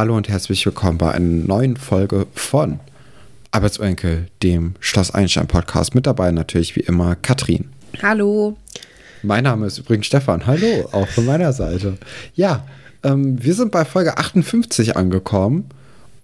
[0.00, 2.80] Hallo und herzlich willkommen bei einer neuen Folge von
[3.50, 5.94] Arbeitsenkel, dem Schloss Einstein Podcast.
[5.94, 7.68] Mit dabei natürlich wie immer Katrin.
[8.02, 8.56] Hallo.
[9.22, 10.46] Mein Name ist übrigens Stefan.
[10.46, 11.98] Hallo, auch von meiner Seite.
[12.34, 12.64] Ja,
[13.02, 15.66] ähm, wir sind bei Folge 58 angekommen.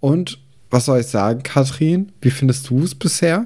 [0.00, 0.38] Und
[0.70, 2.12] was soll ich sagen, Katrin?
[2.22, 3.44] Wie findest du es bisher?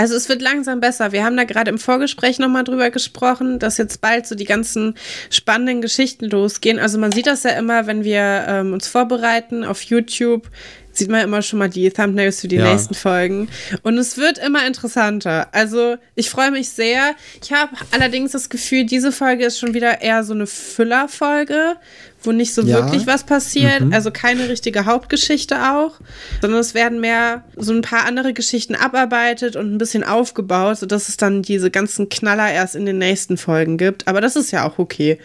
[0.00, 1.12] Also es wird langsam besser.
[1.12, 4.94] Wir haben da gerade im Vorgespräch nochmal drüber gesprochen, dass jetzt bald so die ganzen
[5.28, 6.78] spannenden Geschichten losgehen.
[6.78, 10.48] Also man sieht das ja immer, wenn wir ähm, uns vorbereiten auf YouTube,
[10.92, 12.70] sieht man immer schon mal die Thumbnails für die ja.
[12.70, 13.48] nächsten Folgen.
[13.82, 15.48] Und es wird immer interessanter.
[15.52, 17.14] Also ich freue mich sehr.
[17.42, 21.76] Ich habe allerdings das Gefühl, diese Folge ist schon wieder eher so eine Füllerfolge,
[22.22, 22.76] wo nicht so ja.
[22.76, 23.80] wirklich was passiert.
[23.80, 23.92] Mhm.
[23.92, 26.00] Also keine richtige Hauptgeschichte auch,
[26.40, 31.08] sondern es werden mehr so ein paar andere Geschichten abarbeitet und ein bisschen aufgebaut, sodass
[31.08, 34.08] es dann diese ganzen Knaller erst in den nächsten Folgen gibt.
[34.08, 35.18] Aber das ist ja auch okay.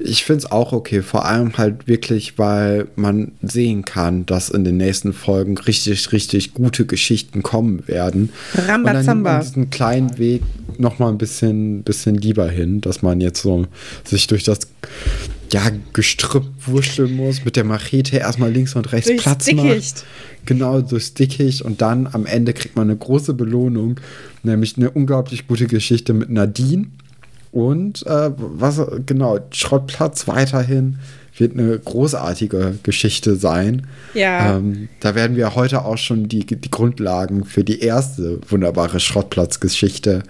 [0.00, 4.64] Ich finde es auch okay, vor allem halt wirklich, weil man sehen kann, dass in
[4.64, 8.30] den nächsten Folgen richtig, richtig gute Geschichten kommen werden.
[8.54, 9.12] Rambazamba.
[9.12, 10.42] Und dann diesen kleinen Weg
[10.78, 13.66] noch mal ein bisschen, bisschen lieber hin, dass man jetzt so
[14.04, 14.60] sich durch das
[15.52, 15.62] ja,
[15.92, 19.96] Gestrüpp wurschteln muss, mit der Machete erstmal links und rechts durchs Platz Dickicht.
[19.96, 20.04] macht.
[20.44, 24.00] Genau, durchs Dickicht und dann am Ende kriegt man eine große Belohnung,
[24.42, 26.86] nämlich eine unglaublich gute Geschichte mit Nadine
[27.52, 30.98] und äh, was genau, Schrottplatz weiterhin
[31.36, 33.86] wird eine großartige Geschichte sein.
[34.14, 34.56] Ja.
[34.56, 40.24] Ähm, da werden wir heute auch schon die, die Grundlagen für die erste wunderbare Schrottplatzgeschichte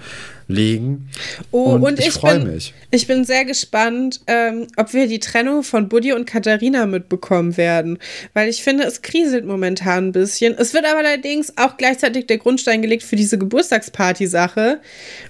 [0.49, 1.11] legen.
[1.51, 2.75] Oh, und, und ich, ich freue mich.
[2.91, 7.99] Ich bin sehr gespannt, ähm, ob wir die Trennung von Buddy und Katharina mitbekommen werden.
[8.33, 10.55] Weil ich finde, es kriselt momentan ein bisschen.
[10.57, 14.81] Es wird aber allerdings auch gleichzeitig der Grundstein gelegt für diese Geburtstagsparty-Sache.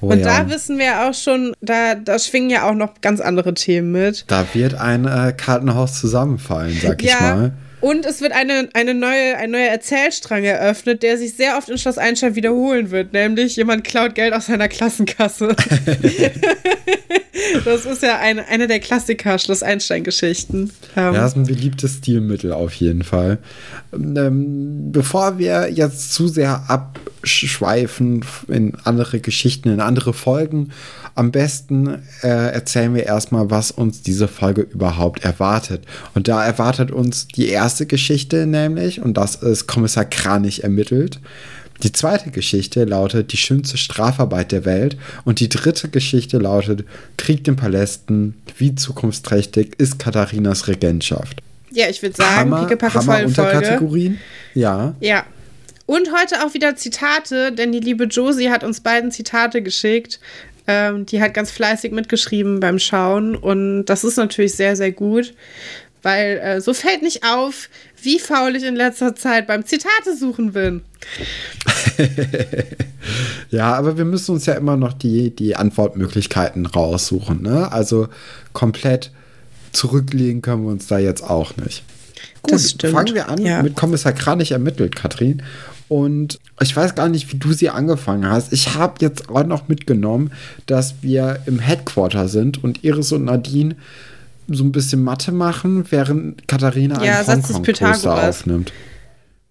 [0.00, 0.44] Oh, und ja.
[0.44, 4.24] da wissen wir auch schon, da, da schwingen ja auch noch ganz andere Themen mit.
[4.28, 7.12] Da wird ein äh, Kartenhaus zusammenfallen, sag ja.
[7.12, 7.52] ich mal.
[7.80, 11.78] Und es wird eine, eine neue, ein neuer Erzählstrang eröffnet, der sich sehr oft in
[11.78, 13.12] Schloss Einstein wiederholen wird.
[13.12, 15.48] Nämlich jemand klaut Geld aus seiner Klassenkasse.
[17.64, 20.72] das ist ja eine, eine der Klassiker Schloss Einstein-Geschichten.
[20.96, 23.38] Ähm, ja, das ist ein beliebtes Stilmittel auf jeden Fall.
[23.92, 26.64] Ähm, bevor wir jetzt zu sehr
[27.18, 30.70] abschweifen in andere Geschichten, in andere Folgen,
[31.14, 35.84] am besten äh, erzählen wir erstmal, was uns diese Folge überhaupt erwartet.
[36.14, 41.20] Und da erwartet uns die erste Geschichte nämlich, und das ist Kommissar Kranich ermittelt.
[41.82, 44.96] Die zweite Geschichte lautet Die schönste Strafarbeit der Welt.
[45.24, 46.84] Und die dritte Geschichte lautet
[47.16, 48.34] Krieg den Palästen.
[48.56, 51.40] Wie zukunftsträchtig ist Katharinas Regentschaft?
[51.70, 53.32] Ja, ich würde sagen, Hammer, Hammer Folge.
[53.32, 54.18] Kategorien.
[54.54, 54.96] Ja.
[54.98, 55.24] Ja.
[55.88, 60.20] Und heute auch wieder Zitate, denn die liebe Josie hat uns beiden Zitate geschickt.
[60.66, 65.32] Ähm, die hat ganz fleißig mitgeschrieben beim Schauen und das ist natürlich sehr, sehr gut,
[66.02, 67.70] weil äh, so fällt nicht auf,
[68.02, 70.82] wie faul ich in letzter Zeit beim Zitate suchen bin.
[73.50, 77.40] ja, aber wir müssen uns ja immer noch die, die Antwortmöglichkeiten raussuchen.
[77.40, 77.72] Ne?
[77.72, 78.08] Also
[78.52, 79.10] komplett
[79.72, 81.82] zurücklegen können wir uns da jetzt auch nicht.
[82.42, 83.62] Gut, fangen wir an ja.
[83.62, 85.42] mit Kommissar Kranich ermittelt, Katrin.
[85.88, 88.52] Und ich weiß gar nicht, wie du sie angefangen hast.
[88.52, 90.32] Ich habe jetzt auch noch mitgenommen,
[90.66, 93.76] dass wir im Headquarter sind und Iris und Nadine
[94.48, 98.72] so ein bisschen Mathe machen, während Katharina ja, einen Hongkong-Poster aufnimmt.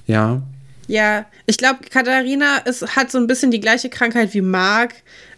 [0.06, 0.42] Ja.
[0.88, 4.96] Ja, ich glaube, Katharina ist, hat so ein bisschen die gleiche Krankheit wie Marc.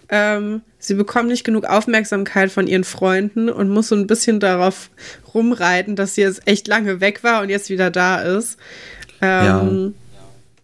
[0.09, 4.89] Ähm, sie bekommt nicht genug Aufmerksamkeit von ihren Freunden und muss so ein bisschen darauf
[5.33, 8.57] rumreiten, dass sie jetzt echt lange weg war und jetzt wieder da ist.
[9.21, 10.08] Ähm, ja.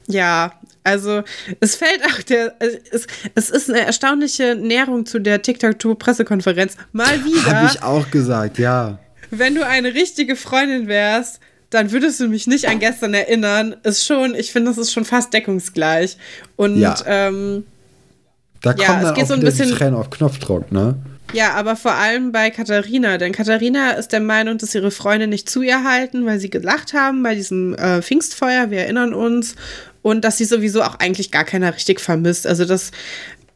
[0.08, 1.24] Ja, also
[1.60, 6.78] es fällt auch der, es, es ist eine erstaunliche Näherung zu der TikTok-Pressekonferenz.
[6.92, 7.60] Mal wieder.
[7.60, 9.00] Habe ich auch gesagt, ja.
[9.32, 11.40] Wenn du eine richtige Freundin wärst,
[11.72, 13.76] dann würdest du mich nicht an gestern erinnern.
[13.84, 16.18] Ist schon, ich finde, das ist schon fast deckungsgleich.
[16.56, 16.96] Und ja.
[17.06, 17.66] ähm,
[18.62, 20.96] da kommt ja, dann auch so ein bisschen Tränen auf Knopfdruck, ne?
[21.34, 25.50] Ja, aber vor allem bei Katharina, denn Katharina ist der Meinung, dass ihre Freunde nicht
[25.50, 29.56] zu ihr halten, weil sie gelacht haben bei diesem äh, Pfingstfeuer, wir erinnern uns,
[30.06, 32.46] und dass sie sowieso auch eigentlich gar keiner richtig vermisst.
[32.46, 32.92] Also, dass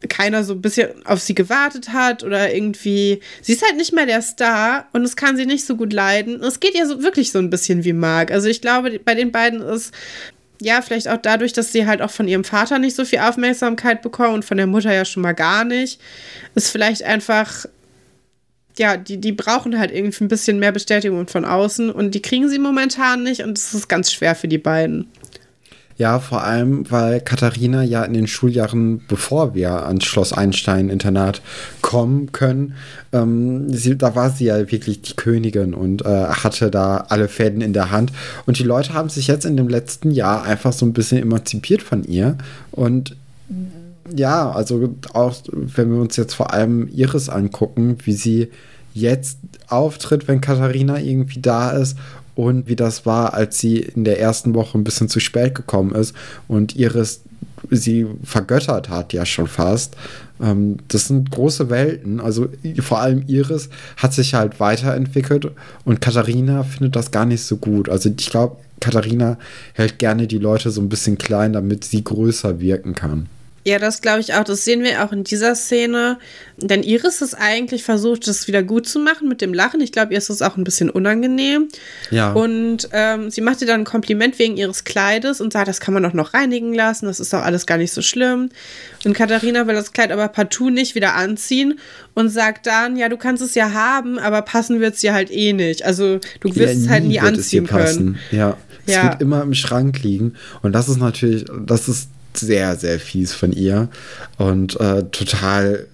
[0.07, 3.19] keiner so ein bisschen auf sie gewartet hat oder irgendwie.
[3.43, 6.41] Sie ist halt nicht mehr der Star und es kann sie nicht so gut leiden.
[6.41, 8.31] Es geht ihr so wirklich so ein bisschen wie Marc.
[8.31, 9.93] Also, ich glaube, bei den beiden ist
[10.59, 14.01] ja, vielleicht auch dadurch, dass sie halt auch von ihrem Vater nicht so viel Aufmerksamkeit
[14.01, 16.01] bekommen und von der Mutter ja schon mal gar nicht,
[16.55, 17.67] ist vielleicht einfach,
[18.79, 22.49] ja, die, die brauchen halt irgendwie ein bisschen mehr Bestätigung von außen und die kriegen
[22.49, 25.11] sie momentan nicht und es ist ganz schwer für die beiden.
[25.99, 31.41] Ja, vor allem, weil Katharina ja in den Schuljahren, bevor wir ans Schloss Einstein-Internat
[31.81, 32.75] kommen können,
[33.11, 37.59] ähm, sie, da war sie ja wirklich die Königin und äh, hatte da alle Fäden
[37.59, 38.13] in der Hand.
[38.45, 41.81] Und die Leute haben sich jetzt in dem letzten Jahr einfach so ein bisschen emanzipiert
[41.81, 42.37] von ihr.
[42.71, 43.17] Und
[44.15, 48.47] ja, also auch wenn wir uns jetzt vor allem Iris angucken, wie sie
[48.93, 49.37] jetzt
[49.67, 51.97] auftritt, wenn Katharina irgendwie da ist
[52.39, 55.93] und wie das war, als sie in der ersten Woche ein bisschen zu spät gekommen
[55.93, 56.15] ist
[56.47, 57.19] und Iris
[57.69, 59.97] sie vergöttert hat, ja schon fast.
[60.41, 62.21] Ähm, das sind große Welten.
[62.21, 62.47] Also
[62.79, 65.51] vor allem Iris hat sich halt weiterentwickelt
[65.83, 67.89] und Katharina findet das gar nicht so gut.
[67.89, 69.37] Also ich glaube, Katharina
[69.73, 73.27] hält gerne die Leute so ein bisschen klein, damit sie größer wirken kann.
[73.65, 74.43] Ja, das glaube ich auch.
[74.43, 76.17] Das sehen wir auch in dieser Szene.
[76.57, 79.81] Denn Iris ist eigentlich versucht, das wieder gut zu machen mit dem Lachen.
[79.81, 81.67] Ich glaube, ihr ist das auch ein bisschen unangenehm.
[82.11, 82.31] Ja.
[82.33, 85.93] Und ähm, sie macht ihr dann ein Kompliment wegen ihres Kleides und sagt, das kann
[85.93, 87.05] man doch noch reinigen lassen.
[87.05, 88.49] Das ist doch alles gar nicht so schlimm.
[89.05, 91.79] Und Katharina will das Kleid aber partout nicht wieder anziehen
[92.13, 95.31] und sagt dann, ja, du kannst es ja haben, aber passen wird es dir halt
[95.31, 95.85] eh nicht.
[95.85, 98.19] Also du wirst ja, es halt nie anziehen können.
[98.31, 98.57] Ja.
[98.85, 99.03] Es ja.
[99.03, 100.35] wird immer im Schrank liegen.
[100.61, 103.89] Und das ist natürlich, das ist sehr, sehr fies von ihr
[104.37, 105.87] und äh, total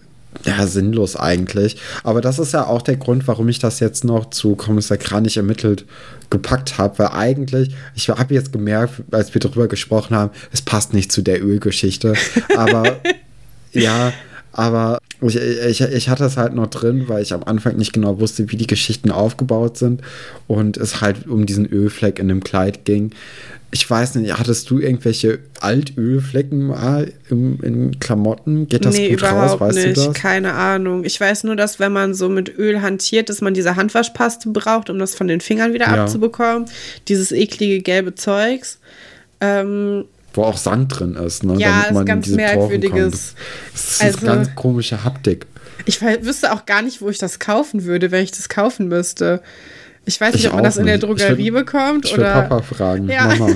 [0.43, 1.77] ja, sinnlos eigentlich.
[2.03, 5.37] Aber das ist ja auch der Grund, warum ich das jetzt noch zu Kommissar Kranich
[5.37, 5.85] ermittelt
[6.29, 10.93] gepackt habe, weil eigentlich, ich habe jetzt gemerkt, als wir darüber gesprochen haben, es passt
[10.93, 12.13] nicht zu der Ölgeschichte.
[12.55, 12.97] Aber
[13.71, 14.11] ja,
[14.51, 18.19] aber ich, ich, ich hatte es halt noch drin, weil ich am Anfang nicht genau
[18.19, 20.01] wusste, wie die Geschichten aufgebaut sind
[20.48, 23.12] und es halt um diesen Ölfleck in dem Kleid ging
[23.75, 28.69] ich weiß nicht, hattest du irgendwelche Altölflecken mal im, in Klamotten?
[28.69, 29.60] Geht das nee, gut raus?
[29.60, 29.98] Weißt nicht.
[29.98, 30.13] du das?
[30.13, 31.04] Keine Ahnung.
[31.04, 34.89] Ich weiß nur, dass wenn man so mit Öl hantiert, dass man diese Handwaschpaste braucht,
[34.89, 36.04] um das von den Fingern wieder ja.
[36.04, 36.69] abzubekommen.
[37.10, 38.80] Dieses eklige gelbe Zeugs.
[39.42, 41.55] Ähm, Wo auch Sand drin ist, ne?
[41.57, 43.35] Ja, Damit man ganz merkwürdiges.
[43.71, 45.47] Das ist also, ganz komische Haptik.
[45.85, 49.41] Ich wüsste auch gar nicht, wo ich das kaufen würde, wenn ich das kaufen müsste.
[50.05, 52.05] Ich weiß nicht, ich ob man das in der Drogerie würd, bekommt.
[52.05, 53.09] Ich oder Papa fragen.
[53.09, 53.27] Ja.
[53.27, 53.49] Mama.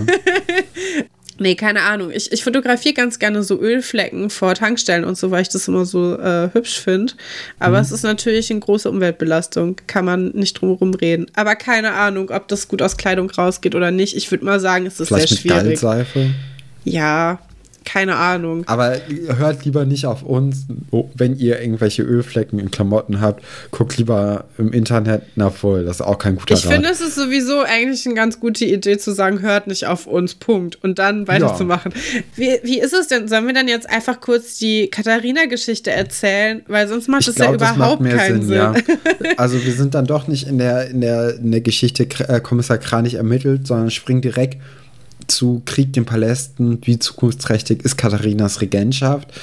[1.39, 2.11] nee, keine Ahnung.
[2.11, 5.85] Ich, ich fotografiere ganz gerne so Ölflecken vor Tankstellen und so, weil ich das immer
[5.85, 7.13] so äh, hübsch finde.
[7.59, 7.83] Aber mhm.
[7.83, 9.75] es ist natürlich eine große Umweltbelastung.
[9.85, 11.27] Kann man nicht drum herum reden.
[11.35, 14.15] Aber keine Ahnung, ob das gut aus Kleidung rausgeht oder nicht.
[14.15, 15.81] Ich würde mal sagen, es ist Vielleicht sehr schwierig.
[15.81, 16.31] Mit?
[16.89, 17.39] Ja,
[17.91, 18.63] keine Ahnung.
[18.67, 18.97] Aber
[19.37, 20.67] hört lieber nicht auf uns,
[21.15, 23.43] wenn ihr irgendwelche Ölflecken in Klamotten habt.
[23.71, 25.85] Guckt lieber im Internet nach voll.
[25.85, 26.73] Das ist auch kein guter Ich Rat.
[26.73, 30.35] finde, es ist sowieso eigentlich eine ganz gute Idee zu sagen, hört nicht auf uns,
[30.35, 30.77] Punkt.
[30.83, 31.91] Und dann weiterzumachen.
[31.95, 32.21] Ja.
[32.35, 33.27] Wie, wie ist es denn?
[33.27, 36.61] Sollen wir dann jetzt einfach kurz die Katharina-Geschichte erzählen?
[36.67, 38.49] Weil sonst macht es ja überhaupt keinen Sinn.
[38.49, 38.55] Sinn.
[38.55, 38.75] Ja.
[39.37, 42.77] Also wir sind dann doch nicht in der, in der, in der Geschichte äh, Kommissar
[42.77, 44.57] Kranich ermittelt, sondern springen direkt
[45.29, 49.33] zu Krieg den Palästen, wie zukunftsträchtig ist Katharinas Regentschaft.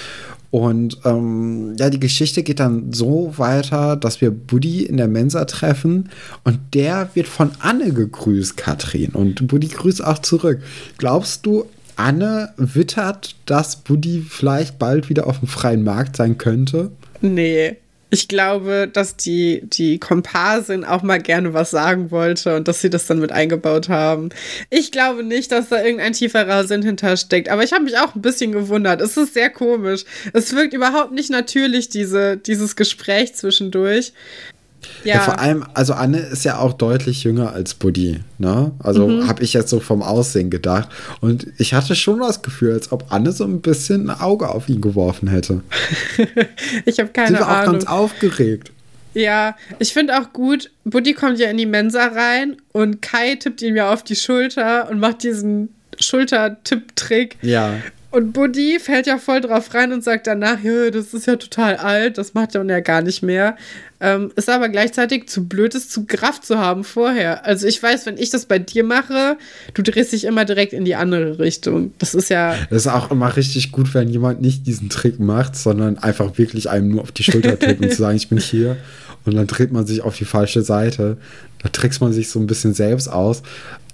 [0.50, 5.44] Und ähm, ja, die Geschichte geht dann so weiter, dass wir Buddy in der Mensa
[5.44, 6.08] treffen
[6.44, 9.10] und der wird von Anne gegrüßt, Katrin.
[9.10, 10.62] Und Buddy grüßt auch zurück.
[10.98, 11.66] Glaubst du,
[11.96, 16.90] Anne wittert, dass Buddy vielleicht bald wieder auf dem freien Markt sein könnte?
[17.20, 17.76] Nee.
[18.08, 22.88] Ich glaube, dass die, die Komparsin auch mal gerne was sagen wollte und dass sie
[22.88, 24.28] das dann mit eingebaut haben.
[24.70, 28.22] Ich glaube nicht, dass da irgendein tieferer Sinn hintersteckt, aber ich habe mich auch ein
[28.22, 29.00] bisschen gewundert.
[29.00, 30.04] Es ist sehr komisch.
[30.32, 34.12] Es wirkt überhaupt nicht natürlich, diese, dieses Gespräch zwischendurch.
[35.04, 35.16] Ja.
[35.16, 35.21] ja.
[35.21, 38.73] vor allem, also Anne ist ja auch deutlich jünger als Buddy, ne?
[38.78, 39.28] Also mhm.
[39.28, 40.88] habe ich jetzt so vom Aussehen gedacht.
[41.21, 44.68] Und ich hatte schon das Gefühl, als ob Anne so ein bisschen ein Auge auf
[44.68, 45.62] ihn geworfen hätte.
[46.85, 47.38] ich habe keine Ahnung.
[47.38, 48.73] Sie war auch ganz aufgeregt.
[49.14, 53.62] Ja, ich finde auch gut, Buddy kommt ja in die Mensa rein und Kai tippt
[53.62, 57.38] ihm ja auf die Schulter und macht diesen Schultertipp-Trick.
[57.40, 57.76] Ja.
[58.16, 60.56] Und Buddy fällt ja voll drauf rein und sagt danach,
[60.90, 63.58] das ist ja total alt, das macht er ja gar nicht mehr.
[64.00, 67.44] Ähm, ist aber gleichzeitig zu blöd, es zu Kraft zu haben vorher.
[67.44, 69.37] Also ich weiß, wenn ich das bei dir mache,
[69.75, 71.92] du drehst dich immer direkt in die andere Richtung.
[71.99, 72.54] Das ist ja.
[72.70, 76.70] Das ist auch immer richtig gut, wenn jemand nicht diesen Trick macht, sondern einfach wirklich
[76.70, 78.78] einem nur auf die Schulter tippt und zu sagen, ich bin hier.
[79.26, 81.18] Und dann dreht man sich auf die falsche Seite.
[81.62, 83.42] Da trickst man sich so ein bisschen selbst aus.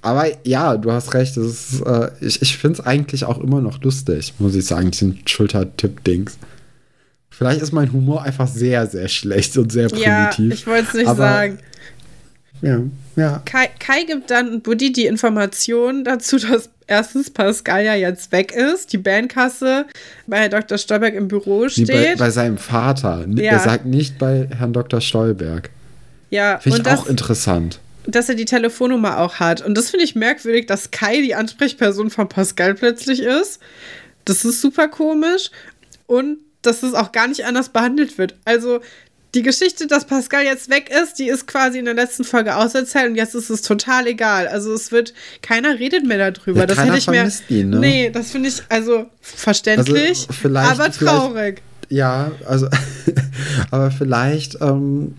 [0.03, 1.37] Aber ja, du hast recht.
[1.37, 5.21] Ist, äh, ich ich finde es eigentlich auch immer noch lustig, muss ich sagen, diesen
[5.27, 6.39] Schultertipp-Dings.
[7.31, 10.05] Vielleicht ist mein Humor einfach sehr, sehr schlecht und sehr primitiv.
[10.05, 11.59] Ja, ich wollte es nicht aber, sagen.
[12.61, 12.81] Ja,
[13.17, 13.43] ja.
[13.45, 18.93] Kai, Kai gibt dann Buddy die Information dazu, dass erstens Pascal ja jetzt weg ist,
[18.93, 19.87] die Bandkasse
[20.27, 20.79] bei Dr.
[20.79, 21.89] Stolberg im Büro steht.
[21.89, 23.27] Bei, bei, seinem Vater.
[23.29, 23.53] Ja.
[23.53, 25.01] Er sagt nicht bei Herrn Dr.
[25.01, 25.71] Stolberg.
[26.31, 27.81] Ja, Finde ich auch interessant.
[28.07, 29.63] Dass er die Telefonnummer auch hat.
[29.63, 33.61] Und das finde ich merkwürdig, dass Kai die Ansprechperson von Pascal plötzlich ist.
[34.25, 35.51] Das ist super komisch.
[36.07, 38.37] Und dass es auch gar nicht anders behandelt wird.
[38.45, 38.81] Also
[39.35, 43.11] die Geschichte, dass Pascal jetzt weg ist, die ist quasi in der letzten Folge auserzählt
[43.11, 44.47] und jetzt ist es total egal.
[44.47, 46.61] Also es wird, keiner redet mehr darüber.
[46.61, 47.31] Ja, das hätte ich mir.
[47.49, 47.79] Ihn, ne?
[47.79, 51.63] Nee, das finde ich also verständlich, also aber traurig.
[51.89, 52.69] Ja, also,
[53.71, 55.15] aber vielleicht ähm,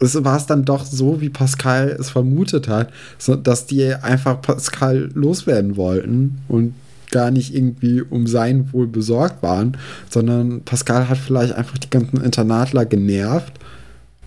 [0.00, 5.10] war es dann doch so, wie Pascal es vermutet hat, so, dass die einfach Pascal
[5.14, 6.74] loswerden wollten und
[7.10, 9.76] gar nicht irgendwie um sein Wohl besorgt waren,
[10.08, 13.52] sondern Pascal hat vielleicht einfach die ganzen Internatler genervt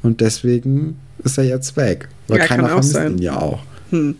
[0.01, 2.09] und deswegen ist er jetzt weg.
[2.27, 3.13] Weil ja, keiner vermisst sein.
[3.13, 3.63] ihn ja auch.
[3.89, 4.15] Hm.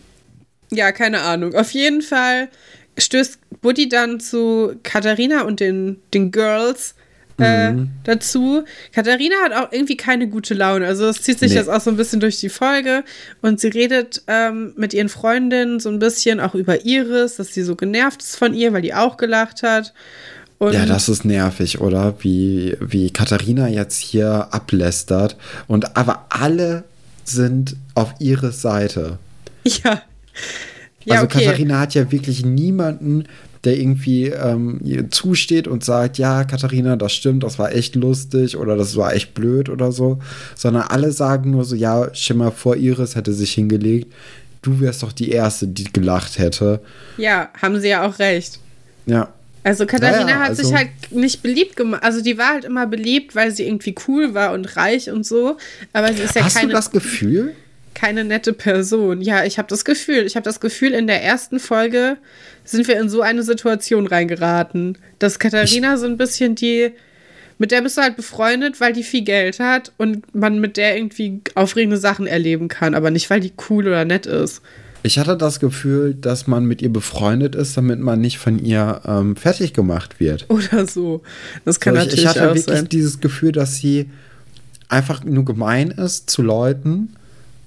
[0.72, 1.54] Ja, keine Ahnung.
[1.56, 2.50] Auf jeden Fall
[2.98, 6.96] stößt Buddy dann zu Katharina und den, den Girls
[7.40, 7.90] äh, mhm.
[8.04, 8.64] dazu.
[8.94, 10.86] Katharina hat auch irgendwie keine gute Laune.
[10.86, 11.58] Also es zieht sich nee.
[11.58, 13.04] jetzt auch so ein bisschen durch die Folge
[13.42, 17.64] und sie redet ähm, mit ihren Freundinnen so ein bisschen auch über Iris, dass sie
[17.64, 19.94] so genervt ist von ihr, weil die auch gelacht hat.
[20.60, 22.16] Und ja, das ist nervig, oder?
[22.20, 25.36] Wie, wie Katharina jetzt hier ablästert.
[25.68, 26.84] Und aber alle
[27.26, 29.18] sind auf ihre Seite.
[29.66, 30.02] Ja.
[31.06, 31.40] ja also okay.
[31.40, 33.26] Katharina hat ja wirklich niemanden,
[33.64, 38.58] der irgendwie ähm, ihr zusteht und sagt, ja, Katharina, das stimmt, das war echt lustig
[38.58, 40.20] oder das war echt blöd oder so,
[40.56, 44.12] sondern alle sagen nur so, ja, Schimmer vor Iris hätte sich hingelegt,
[44.62, 46.82] du wärst doch die Erste, die gelacht hätte.
[47.18, 48.60] Ja, haben sie ja auch recht.
[49.06, 49.30] Ja.
[49.64, 52.04] Also Katharina ja, hat also sich halt nicht beliebt gemacht.
[52.04, 55.58] Also die war halt immer beliebt, weil sie irgendwie cool war und reich und so.
[55.94, 56.74] Aber sie ist ja Hast keine.
[56.74, 57.56] Hast du das Gefühl?
[57.94, 59.22] Keine nette Person.
[59.22, 60.26] Ja, ich habe das Gefühl.
[60.26, 62.18] Ich habe das Gefühl, in der ersten Folge
[62.64, 66.92] sind wir in so eine Situation reingeraten, dass Katharina ich so ein bisschen die,
[67.58, 70.98] mit der bist du halt befreundet, weil die viel Geld hat und man mit der
[70.98, 74.62] irgendwie aufregende Sachen erleben kann, aber nicht, weil die cool oder nett ist.
[75.06, 79.02] Ich hatte das Gefühl, dass man mit ihr befreundet ist, damit man nicht von ihr
[79.06, 80.50] ähm, fertig gemacht wird.
[80.50, 81.22] Oder so.
[81.66, 82.90] Das kann so, ich, natürlich ich hatte wirklich sein.
[82.90, 84.10] dieses Gefühl, dass sie
[84.88, 87.16] einfach nur gemein ist zu Leuten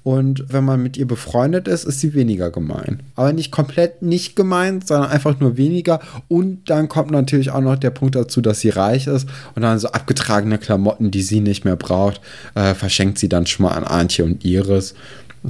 [0.07, 3.03] und wenn man mit ihr befreundet ist, ist sie weniger gemein.
[3.15, 5.99] Aber nicht komplett nicht gemein, sondern einfach nur weniger.
[6.29, 9.79] Und dann kommt natürlich auch noch der Punkt dazu, dass sie reich ist und dann
[9.79, 12.21] so abgetragene Klamotten, die sie nicht mehr braucht,
[12.55, 14.95] äh, verschenkt sie dann schon mal an Antje und Iris.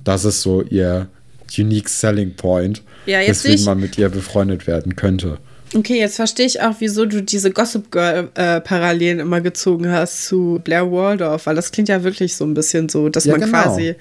[0.03, 1.07] Das ist so ihr
[1.55, 5.37] unique selling point, ja, weswegen man mit ihr befreundet werden könnte.
[5.73, 10.61] Okay, jetzt verstehe ich auch, wieso du diese Gossip Girl-Parallelen äh, immer gezogen hast zu
[10.63, 13.63] Blair Waldorf, weil das klingt ja wirklich so ein bisschen so, dass ja, man genau.
[13.63, 13.95] quasi.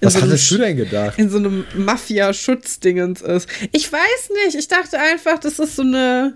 [0.00, 1.18] Was so gedacht?
[1.18, 3.48] In so einem Mafia-Schutzdingens ist.
[3.70, 6.34] Ich weiß nicht, ich dachte einfach, das ist so eine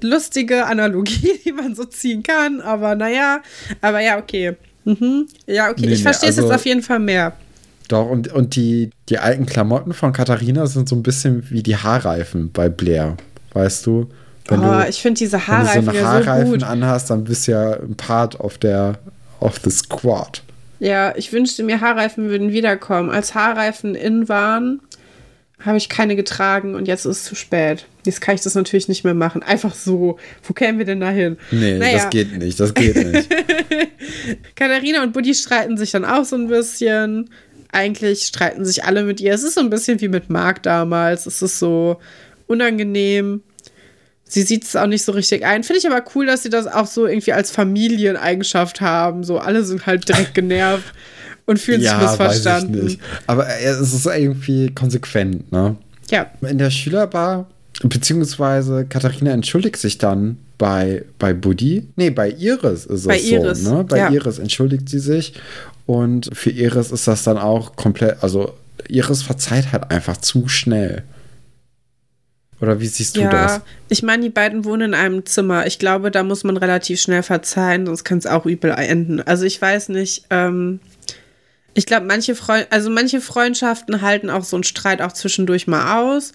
[0.00, 3.40] lustige Analogie, die man so ziehen kann, aber naja,
[3.80, 4.56] aber ja, okay.
[4.84, 5.28] Mhm.
[5.46, 7.34] Ja, okay, nee, ich verstehe nee, also, es jetzt auf jeden Fall mehr.
[7.86, 11.76] Doch, und, und die, die alten Klamotten von Katharina sind so ein bisschen wie die
[11.76, 13.16] Haarreifen bei Blair
[13.54, 14.08] weißt du?
[14.48, 17.24] Wenn oh, du, ich finde diese Haarreifen Wenn du so eine Haarreifen so anhast, dann
[17.24, 18.98] bist du ja ein Part auf der
[19.40, 20.42] auf the Squad.
[20.78, 23.10] Ja, ich wünschte mir, Haarreifen würden wiederkommen.
[23.10, 24.80] Als Haarreifen in waren,
[25.60, 27.86] habe ich keine getragen und jetzt ist es zu spät.
[28.04, 29.42] Jetzt kann ich das natürlich nicht mehr machen.
[29.42, 30.18] Einfach so.
[30.42, 31.36] Wo kämen wir denn da hin?
[31.52, 31.98] Nee, naja.
[31.98, 32.58] das geht nicht.
[32.58, 33.28] Das geht nicht.
[34.56, 37.30] Katharina und Buddy streiten sich dann auch so ein bisschen.
[37.70, 39.32] Eigentlich streiten sich alle mit ihr.
[39.32, 41.26] Es ist so ein bisschen wie mit Marc damals.
[41.26, 41.98] Es ist so,
[42.52, 43.42] unangenehm.
[44.24, 45.62] Sie sieht es auch nicht so richtig ein.
[45.62, 49.24] Finde ich aber cool, dass sie das auch so irgendwie als Familieneigenschaft haben.
[49.24, 50.92] So, alle sind halt direkt genervt
[51.46, 52.74] und fühlen ja, sich missverstanden.
[52.74, 53.00] Weiß ich nicht.
[53.26, 55.76] Aber es ist irgendwie konsequent, ne?
[56.10, 56.30] Ja.
[56.42, 57.48] In der Schülerbar,
[57.82, 61.88] beziehungsweise Katharina entschuldigt sich dann bei, bei Buddy.
[61.96, 63.64] Nee, bei Iris ist bei es Iris.
[63.64, 63.84] so, ne?
[63.84, 64.10] Bei ja.
[64.10, 65.34] Iris entschuldigt sie sich.
[65.86, 68.54] Und für Iris ist das dann auch komplett, also
[68.88, 71.02] Iris verzeiht halt einfach zu schnell.
[72.62, 73.60] Oder wie siehst du ja, das?
[73.88, 75.66] Ich meine, die beiden wohnen in einem Zimmer.
[75.66, 79.20] Ich glaube, da muss man relativ schnell verzeihen, sonst kann es auch übel enden.
[79.20, 80.26] Also ich weiß nicht.
[80.30, 80.78] Ähm,
[81.74, 86.00] ich glaube, manche Freund also manche Freundschaften halten auch so einen Streit auch zwischendurch mal
[86.00, 86.32] aus.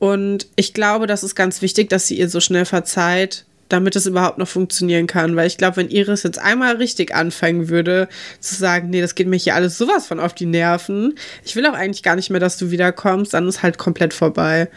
[0.00, 4.06] Und ich glaube, das ist ganz wichtig, dass sie ihr so schnell verzeiht, damit es
[4.06, 5.36] überhaupt noch funktionieren kann.
[5.36, 8.08] Weil ich glaube, wenn Iris jetzt einmal richtig anfangen würde,
[8.40, 11.66] zu sagen, nee, das geht mir hier alles sowas von auf die Nerven, ich will
[11.66, 14.68] auch eigentlich gar nicht mehr, dass du wiederkommst, dann ist halt komplett vorbei.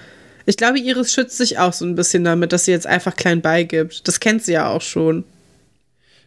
[0.45, 3.41] Ich glaube, Iris schützt sich auch so ein bisschen damit, dass sie jetzt einfach klein
[3.41, 4.07] beigibt.
[4.07, 5.23] Das kennt sie ja auch schon.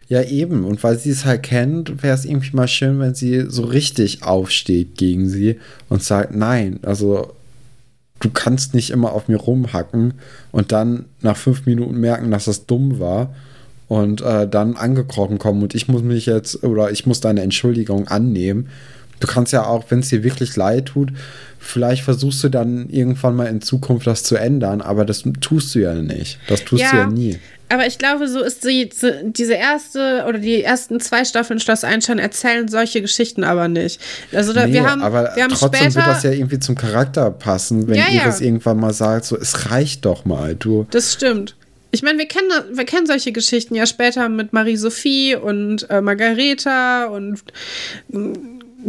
[0.09, 0.65] Ja, eben.
[0.65, 4.23] Und weil sie es halt kennt, wäre es irgendwie mal schön, wenn sie so richtig
[4.23, 5.59] aufsteht gegen sie
[5.89, 7.35] und sagt, nein, also
[8.21, 10.15] du kannst nicht immer auf mir rumhacken
[10.53, 13.35] und dann nach fünf Minuten merken, dass das dumm war
[13.89, 18.09] und äh, dann angekrochen kommen und ich muss mich jetzt oder ich muss deine Entschuldigung
[18.09, 18.69] annehmen.
[19.21, 21.11] Du kannst ja auch, wenn es dir wirklich leid tut,
[21.59, 25.81] vielleicht versuchst du dann irgendwann mal in Zukunft das zu ändern, aber das tust du
[25.81, 26.39] ja nicht.
[26.49, 27.39] Das tust ja, du ja nie.
[27.69, 28.89] Aber ich glaube, so ist die,
[29.25, 34.01] diese erste oder die ersten zwei Staffeln Schloss Einstein erzählen solche Geschichten aber nicht.
[34.33, 36.77] Also da, nee, wir haben, aber wir haben trotzdem später, wird das ja irgendwie zum
[36.77, 40.87] Charakter passen, wenn ja, ihr das irgendwann mal sagt, so es reicht doch mal, du.
[40.91, 41.57] Das stimmt.
[41.91, 47.07] Ich meine, wir kennen, wir kennen solche Geschichten ja später mit Marie-Sophie und äh, Margareta
[47.07, 47.41] und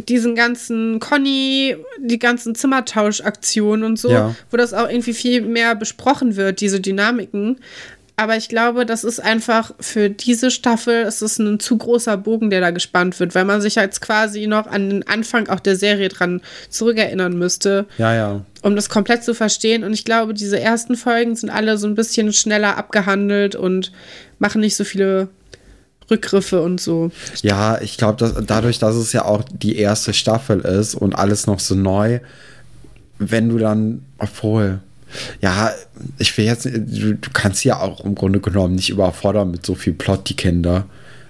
[0.06, 4.36] diesen ganzen Conny, die ganzen Zimmertauschaktionen und so, ja.
[4.52, 7.60] wo das auch irgendwie viel mehr besprochen wird, diese Dynamiken.
[8.20, 12.50] Aber ich glaube, das ist einfach für diese Staffel, es ist ein zu großer Bogen,
[12.50, 15.76] der da gespannt wird, weil man sich jetzt quasi noch an den Anfang auch der
[15.76, 17.86] Serie dran zurückerinnern müsste.
[18.00, 18.42] Ja, ja.
[18.64, 19.84] Um das komplett zu verstehen.
[19.84, 23.92] Und ich glaube, diese ersten Folgen sind alle so ein bisschen schneller abgehandelt und
[24.40, 25.30] machen nicht so viele
[26.10, 27.12] Rückgriffe und so.
[27.42, 31.48] Ja, ich glaube, dass dadurch, dass es ja auch die erste Staffel ist und alles
[31.48, 32.20] noch so neu,
[33.20, 34.80] wenn du dann, obwohl,
[35.42, 35.72] ja,
[36.18, 39.76] ich will jetzt, du, du kannst ja auch im Grunde genommen nicht überfordern mit so
[39.76, 40.86] viel Plot, die Kinder.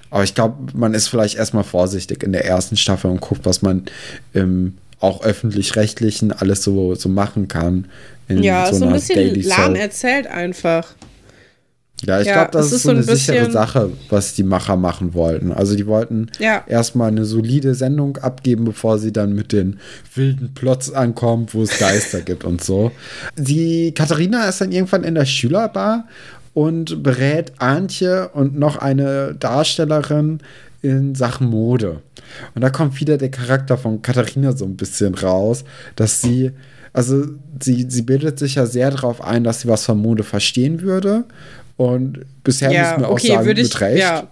[0.09, 3.61] Aber ich glaube, man ist vielleicht erstmal vorsichtig in der ersten Staffel und guckt, was
[3.61, 3.85] man
[4.33, 7.85] im auch öffentlich-rechtlichen alles so, so machen kann.
[8.27, 10.95] ja, so, so ein bisschen lahm erzählt einfach.
[12.05, 15.51] Ja, ich ja, glaube, das ist, so eine sichere Sache, was die Macher machen wollten.
[15.51, 16.63] Also die wollten ja.
[16.67, 19.79] erstmal eine solide Sendung abgeben, bevor sie dann mit den
[20.13, 22.91] wilden Plots ankommen, wo es Geister gibt und so.
[23.35, 26.07] Die Katharina ist dann irgendwann in der Schülerbar
[26.53, 30.39] und berät Antje und noch eine Darstellerin
[30.83, 32.01] in Sachen Mode.
[32.53, 35.63] Und da kommt wieder der Charakter von Katharina so ein bisschen raus,
[35.95, 36.51] dass sie
[36.93, 37.25] also
[37.61, 41.25] sie, sie bildet sich ja sehr darauf ein, dass sie was von Mode verstehen würde
[41.77, 43.99] und bisher ja, müssen wir auch okay, sagen, ich, mit Recht.
[43.99, 44.27] Ja.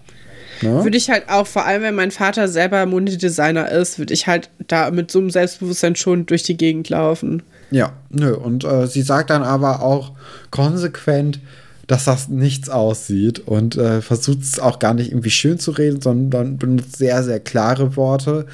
[0.61, 0.83] Ne?
[0.83, 4.49] Würde ich halt auch, vor allem wenn mein Vater selber Modedesigner ist, würde ich halt
[4.67, 7.43] da mit so einem Selbstbewusstsein schon durch die Gegend laufen.
[7.71, 8.33] Ja, nö.
[8.35, 10.11] Und äh, sie sagt dann aber auch
[10.51, 11.39] konsequent,
[11.87, 16.01] dass das nichts aussieht und äh, versucht es auch gar nicht irgendwie schön zu reden,
[16.01, 18.48] sondern benutzt sehr, sehr klare Worte.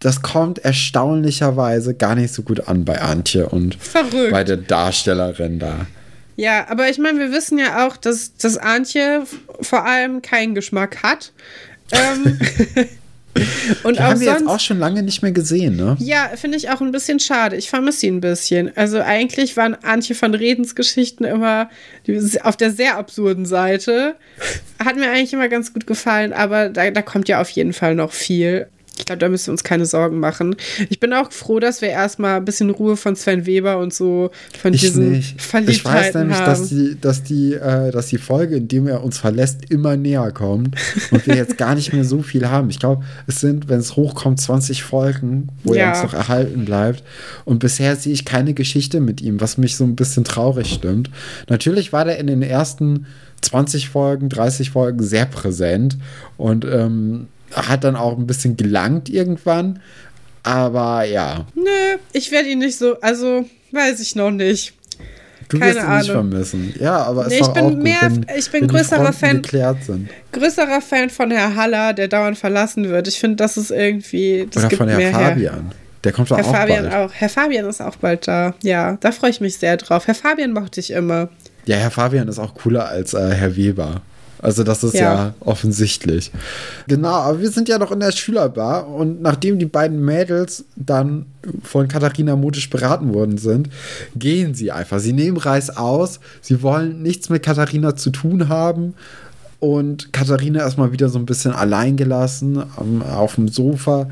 [0.00, 4.30] Das kommt erstaunlicherweise gar nicht so gut an bei Antje und Verrückt.
[4.30, 5.86] bei der Darstellerin da.
[6.38, 9.24] Ja, aber ich meine, wir wissen ja auch, dass, dass Antje
[9.60, 11.32] vor allem keinen Geschmack hat.
[11.90, 12.38] Ähm,
[13.82, 15.96] und Die auch haben wir sonst, jetzt auch schon lange nicht mehr gesehen, ne?
[15.98, 17.56] Ja, finde ich auch ein bisschen schade.
[17.56, 18.70] Ich vermisse ihn ein bisschen.
[18.76, 21.70] Also eigentlich waren Antje von Redens Geschichten immer
[22.44, 24.14] auf der sehr absurden Seite.
[24.78, 27.96] Hat mir eigentlich immer ganz gut gefallen, aber da, da kommt ja auf jeden Fall
[27.96, 28.68] noch viel.
[28.98, 30.56] Ich glaube, da müssen wir uns keine Sorgen machen.
[30.88, 34.30] Ich bin auch froh, dass wir erstmal ein bisschen Ruhe von Sven Weber und so
[34.58, 35.40] von ich diesen nicht.
[35.40, 36.46] Verliebtheiten Ich weiß nämlich, haben.
[36.46, 40.30] dass die, dass, die, äh, dass die Folge, in dem er uns verlässt, immer näher
[40.32, 40.76] kommt
[41.10, 42.70] und wir jetzt gar nicht mehr so viel haben.
[42.70, 45.84] Ich glaube, es sind, wenn es hochkommt, 20 Folgen, wo ja.
[45.84, 47.02] er uns noch erhalten bleibt.
[47.44, 51.10] Und bisher sehe ich keine Geschichte mit ihm, was mich so ein bisschen traurig stimmt.
[51.48, 53.06] Natürlich war der in den ersten
[53.42, 55.96] 20 Folgen, 30 Folgen sehr präsent
[56.36, 59.80] und ähm, hat dann auch ein bisschen gelangt irgendwann.
[60.42, 61.46] Aber ja.
[61.54, 64.74] Nö, ich werde ihn nicht so, also weiß ich noch nicht.
[65.48, 65.98] Du Keine wirst ihn Ahnung.
[65.98, 66.74] nicht vermissen.
[66.78, 69.42] Ja, aber nee, ich bin auch gut, mehr, wenn, ich bin größerer Fan,
[70.32, 73.08] größerer Fan von Herr Haller, der dauernd verlassen wird.
[73.08, 75.54] Ich finde, das ist irgendwie, das Oder von Herr Fabian.
[75.54, 75.62] Her.
[76.04, 76.94] Der kommt doch Herr auch Fabian bald.
[76.94, 77.12] auch.
[77.14, 78.54] Herr Fabian ist auch bald da.
[78.62, 80.06] Ja, da freue ich mich sehr drauf.
[80.06, 81.28] Herr Fabian mochte ich immer.
[81.64, 84.02] Ja, Herr Fabian ist auch cooler als äh, Herr Weber.
[84.40, 85.14] Also das ist ja.
[85.14, 85.34] ja.
[85.40, 86.30] offensichtlich.
[86.86, 91.26] Genau, aber wir sind ja noch in der Schülerbar und nachdem die beiden Mädels dann
[91.62, 93.68] von Katharina mutisch beraten worden sind,
[94.16, 95.00] gehen sie einfach.
[95.00, 98.94] Sie nehmen Reis aus, sie wollen nichts mit Katharina zu tun haben
[99.60, 102.62] und Katharina erstmal wieder so ein bisschen allein gelassen
[103.02, 104.08] auf dem Sofa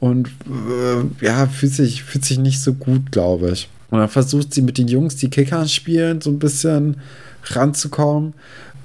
[0.00, 3.68] und äh, ja, fühlt sich, fühlt sich nicht so gut, glaube ich.
[3.90, 6.96] Und dann versucht sie mit den Jungs, die Kickern spielen, so ein bisschen
[7.44, 8.34] ranzukommen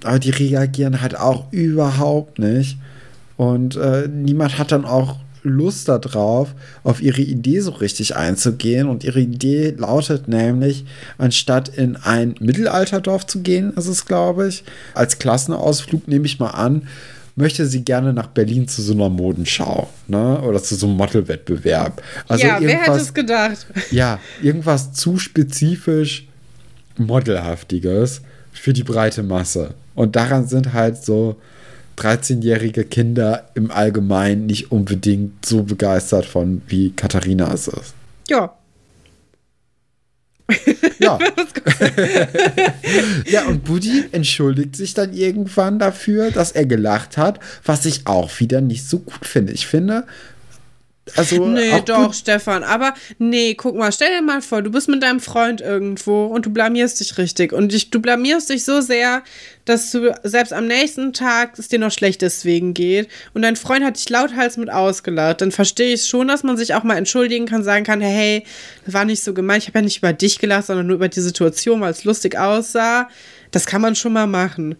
[0.03, 2.77] aber die reagieren halt auch überhaupt nicht.
[3.37, 8.89] Und äh, niemand hat dann auch Lust darauf, auf ihre Idee so richtig einzugehen.
[8.89, 10.85] Und ihre Idee lautet nämlich,
[11.17, 16.49] anstatt in ein Mittelalterdorf zu gehen, ist es, glaube ich, als Klassenausflug nehme ich mal
[16.49, 16.87] an,
[17.35, 20.41] möchte sie gerne nach Berlin zu so einer Modenschau, ne?
[20.41, 22.01] Oder zu so einem Modelwettbewerb.
[22.27, 23.67] Also ja, wer hätte es gedacht?
[23.91, 26.27] Ja, irgendwas zu spezifisch
[26.97, 29.75] Modelhaftiges für die breite Masse.
[29.97, 31.37] Und daran sind halt so
[31.97, 37.95] 13-jährige Kinder im Allgemeinen nicht unbedingt so begeistert von, wie Katharina es ist.
[38.29, 38.53] Ja.
[40.99, 41.17] Ja.
[43.25, 48.39] ja, und Buddy entschuldigt sich dann irgendwann dafür, dass er gelacht hat, was ich auch
[48.39, 49.51] wieder nicht so gut finde.
[49.51, 50.05] Ich finde,
[51.15, 52.63] Also nee, doch, Stefan.
[52.63, 56.45] Aber nee, guck mal, stell dir mal vor, du bist mit deinem Freund irgendwo und
[56.45, 57.53] du blamierst dich richtig.
[57.53, 59.23] Und dich, du blamierst dich so sehr,
[59.65, 63.09] dass du selbst am nächsten Tag es dir noch schlecht deswegen geht.
[63.33, 65.41] Und dein Freund hat dich lauthals mit ausgelacht.
[65.41, 68.43] Dann verstehe ich schon, dass man sich auch mal entschuldigen kann, sagen kann, hey,
[68.85, 69.63] das war nicht so gemeint.
[69.63, 72.37] Ich habe ja nicht über dich gelacht, sondern nur über die Situation, weil es lustig
[72.37, 73.09] aussah.
[73.51, 74.75] Das kann man schon mal machen.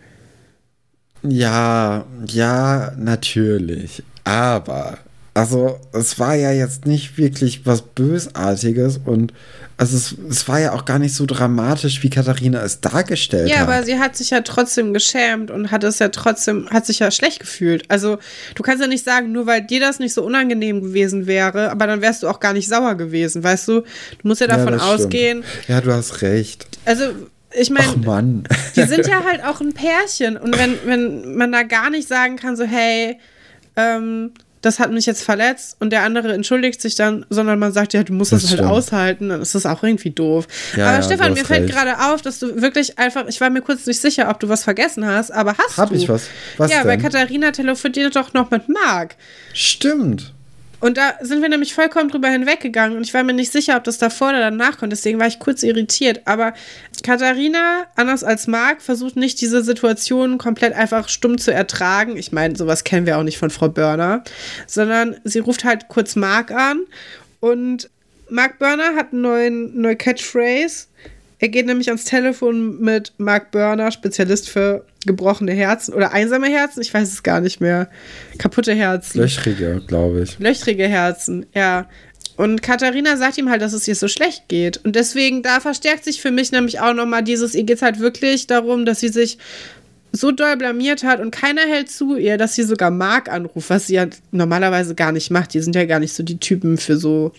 [1.23, 4.03] Ja, ja, natürlich.
[4.23, 4.99] Aber
[5.37, 9.33] also es war ja jetzt nicht wirklich was Bösartiges und
[9.77, 13.57] also es, es war ja auch gar nicht so dramatisch, wie Katharina es dargestellt ja,
[13.57, 13.67] hat.
[13.67, 16.97] Ja, aber sie hat sich ja trotzdem geschämt und hat es ja trotzdem, hat sich
[16.97, 17.83] ja schlecht gefühlt.
[17.87, 18.17] Also
[18.55, 21.85] du kannst ja nicht sagen, nur weil dir das nicht so unangenehm gewesen wäre, aber
[21.85, 23.81] dann wärst du auch gar nicht sauer gewesen, weißt du?
[23.81, 25.43] Du musst ja davon ja, ausgehen.
[25.67, 26.67] Ja, du hast recht.
[26.83, 27.03] Also
[27.51, 27.93] ich meine,
[28.75, 32.37] die sind ja halt auch ein Pärchen und wenn, wenn man da gar nicht sagen
[32.37, 33.19] kann, so hey,
[33.75, 37.93] ähm, das hat mich jetzt verletzt und der andere entschuldigt sich dann, sondern man sagt,
[37.93, 40.47] ja, du musst das, das halt aushalten, dann ist das auch irgendwie doof.
[40.75, 43.61] Ja, aber ja, Stefan, mir fällt gerade auf, dass du wirklich einfach, ich war mir
[43.61, 45.95] kurz nicht sicher, ob du was vergessen hast, aber hast Hab du.
[45.95, 46.27] Hab ich was?
[46.57, 46.87] Was Ja, denn?
[46.87, 49.15] weil Katharina telefoniert doch noch mit Marc.
[49.53, 50.33] Stimmt.
[50.79, 53.83] Und da sind wir nämlich vollkommen drüber hinweggegangen und ich war mir nicht sicher, ob
[53.83, 54.91] das davor oder danach kommt.
[54.91, 56.21] Deswegen war ich kurz irritiert.
[56.25, 56.53] Aber
[57.03, 62.15] Katharina, anders als Marc, versucht nicht, diese Situation komplett einfach stumm zu ertragen.
[62.15, 64.23] Ich meine, sowas kennen wir auch nicht von Frau Börner.
[64.67, 66.81] Sondern sie ruft halt kurz Marc an
[67.39, 67.89] und
[68.29, 70.87] Marc Börner hat einen neuen, neue Catchphrase.
[71.39, 76.81] Er geht nämlich ans Telefon mit Mark Börner, Spezialist für gebrochene Herzen oder einsame Herzen,
[76.81, 77.89] ich weiß es gar nicht mehr.
[78.39, 79.19] Kaputte Herzen.
[79.19, 80.39] Löchrige, glaube ich.
[80.39, 81.87] Löchrige Herzen, ja.
[82.37, 84.77] Und Katharina sagt ihm halt, dass es ihr so schlecht geht.
[84.83, 87.99] Und deswegen, da verstärkt sich für mich nämlich auch nochmal dieses, ihr geht es halt
[87.99, 89.37] wirklich darum, dass sie sich
[90.11, 93.87] so doll blamiert hat und keiner hält zu ihr, dass sie sogar Mark anruft, was
[93.87, 95.53] sie ja normalerweise gar nicht macht.
[95.53, 97.33] Die sind ja gar nicht so die Typen für so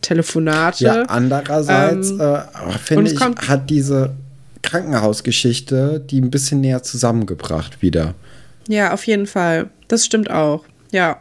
[0.00, 0.84] Telefonate.
[0.84, 4.14] Ja, andererseits ähm, äh, finde ich, hat diese
[4.62, 8.14] Krankenhausgeschichte die ein bisschen näher zusammengebracht wieder.
[8.68, 9.70] Ja, auf jeden Fall.
[9.88, 10.64] Das stimmt auch.
[10.92, 11.20] Ja.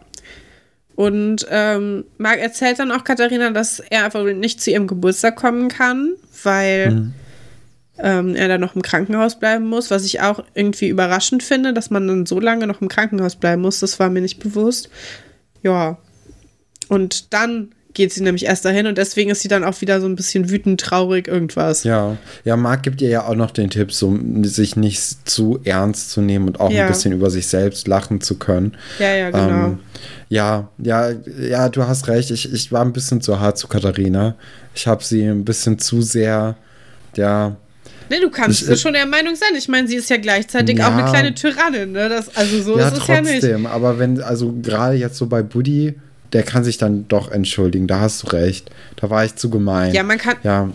[0.95, 5.69] Und ähm, Marc erzählt dann auch Katharina, dass er einfach nicht zu ihrem Geburtstag kommen
[5.69, 6.13] kann,
[6.43, 7.13] weil mhm.
[7.99, 11.89] ähm, er dann noch im Krankenhaus bleiben muss, was ich auch irgendwie überraschend finde, dass
[11.89, 13.79] man dann so lange noch im Krankenhaus bleiben muss.
[13.79, 14.89] Das war mir nicht bewusst.
[15.61, 15.97] Ja.
[16.89, 20.07] Und dann geht sie nämlich erst dahin und deswegen ist sie dann auch wieder so
[20.07, 21.83] ein bisschen wütend, traurig, irgendwas.
[21.83, 26.11] Ja, ja, Marc gibt ihr ja auch noch den Tipp, so sich nicht zu ernst
[26.11, 26.83] zu nehmen und auch ja.
[26.83, 28.77] ein bisschen über sich selbst lachen zu können.
[28.99, 29.65] Ja, ja, genau.
[29.65, 29.79] Ähm,
[30.29, 31.09] ja, ja,
[31.41, 32.29] ja, du hast recht.
[32.29, 34.35] Ich, ich war ein bisschen zu hart zu Katharina.
[34.75, 36.55] Ich habe sie ein bisschen zu sehr,
[37.15, 37.57] ja,
[38.09, 39.49] Nee, du kannst ich, äh, schon der Meinung sein.
[39.57, 42.07] Ich meine, sie ist ja gleichzeitig ja, auch eine kleine Tyrannin, ne?
[42.07, 43.67] Das, also so ja, ist es trotzdem, ja nicht.
[43.67, 45.95] Aber wenn, also gerade jetzt so bei Buddy,
[46.33, 47.87] der kann sich dann doch entschuldigen.
[47.87, 48.69] Da hast du recht.
[48.97, 49.93] Da war ich zu gemein.
[49.93, 50.35] Ja, man kann.
[50.43, 50.69] Ja.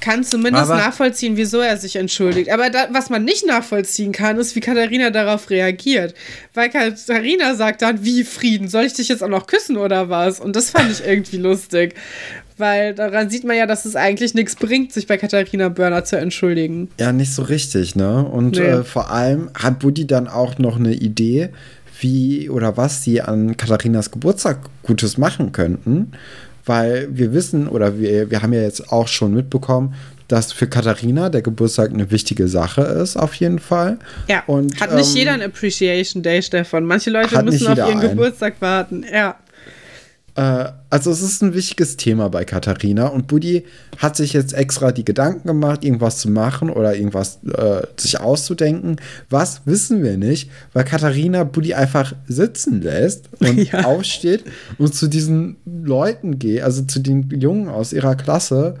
[0.00, 2.50] Kann zumindest aber, nachvollziehen, wieso er sich entschuldigt.
[2.50, 6.14] Aber da, was man nicht nachvollziehen kann, ist, wie Katharina darauf reagiert.
[6.54, 10.40] Weil Katharina sagt dann, wie Frieden, soll ich dich jetzt auch noch küssen oder was?
[10.40, 11.94] Und das fand ich irgendwie lustig.
[12.58, 16.16] Weil daran sieht man ja, dass es eigentlich nichts bringt, sich bei Katharina Börner zu
[16.16, 16.90] entschuldigen.
[16.98, 18.24] Ja, nicht so richtig, ne?
[18.24, 18.62] Und nee.
[18.62, 21.50] äh, vor allem hat Buddy dann auch noch eine Idee,
[22.02, 26.12] wie oder was sie an Katharinas Geburtstag Gutes machen könnten.
[26.64, 29.94] Weil wir wissen oder wir, wir haben ja jetzt auch schon mitbekommen,
[30.28, 33.98] dass für Katharina der Geburtstag eine wichtige Sache ist, auf jeden Fall.
[34.28, 34.44] Ja.
[34.46, 36.84] Und, hat nicht ähm, jeder einen Appreciation Day, Stefan.
[36.84, 38.10] Manche Leute müssen auf ihren einen.
[38.10, 39.04] Geburtstag warten.
[39.12, 39.36] Ja.
[40.34, 43.64] Äh, also es ist ein wichtiges Thema bei Katharina und Buddy
[43.98, 48.96] hat sich jetzt extra die Gedanken gemacht, irgendwas zu machen oder irgendwas äh, sich auszudenken.
[49.30, 53.84] Was wissen wir nicht, weil Katharina Buddy einfach sitzen lässt und ja.
[53.84, 54.44] aufsteht
[54.78, 58.76] und zu diesen Leuten geht, also zu den Jungen aus ihrer Klasse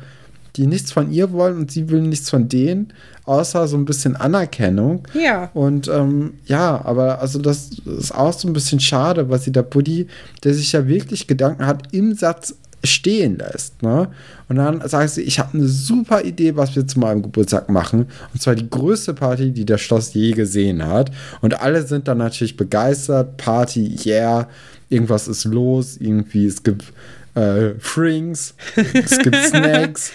[0.56, 2.92] die nichts von ihr wollen und sie will nichts von denen,
[3.24, 5.06] außer so ein bisschen Anerkennung.
[5.14, 5.50] Ja.
[5.54, 9.62] Und ähm, ja, aber also das ist auch so ein bisschen schade, was sie da
[9.62, 10.08] Buddy,
[10.44, 13.82] der sich ja wirklich Gedanken hat, im Satz stehen lässt.
[13.82, 14.08] Ne?
[14.48, 18.06] Und dann sagt sie, ich habe eine super Idee, was wir zu meinem Geburtstag machen.
[18.32, 21.10] Und zwar die größte Party, die das Schloss je gesehen hat.
[21.40, 23.36] Und alle sind dann natürlich begeistert.
[23.36, 24.48] Party, yeah,
[24.88, 25.96] irgendwas ist los.
[25.98, 26.92] Irgendwie, es gibt
[27.34, 30.10] äh, Frings, es gibt Snacks.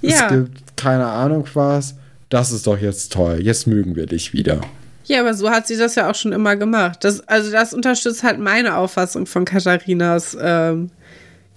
[0.00, 0.26] Ja.
[0.26, 1.94] Es gibt keine Ahnung was.
[2.28, 3.38] Das ist doch jetzt toll.
[3.40, 4.60] Jetzt mögen wir dich wieder.
[5.04, 7.04] Ja, aber so hat sie das ja auch schon immer gemacht.
[7.04, 10.90] Das, also das unterstützt halt meine Auffassung von Katharinas, ähm,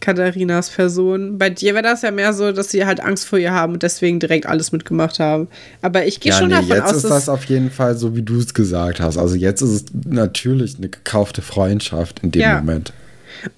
[0.01, 1.39] Katharinas Person.
[1.39, 3.83] Bei dir wäre das ja mehr so, dass sie halt Angst vor ihr haben und
[3.83, 5.47] deswegen direkt alles mitgemacht haben.
[5.81, 8.15] Aber ich gehe ja, schon nee, davon jetzt aus, ist das auf jeden Fall so,
[8.15, 9.17] wie du es gesagt hast.
[9.17, 12.59] Also jetzt ist es natürlich eine gekaufte Freundschaft in dem ja.
[12.59, 12.93] Moment.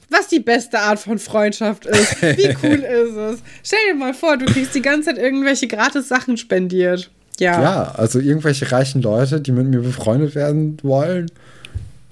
[0.09, 2.21] Was die beste Art von Freundschaft ist.
[2.21, 3.39] Wie cool ist es?
[3.63, 7.09] Stell dir mal vor, du kriegst die ganze Zeit irgendwelche gratis Sachen spendiert.
[7.39, 7.61] Ja.
[7.61, 11.31] Ja, also irgendwelche reichen Leute, die mit mir befreundet werden wollen.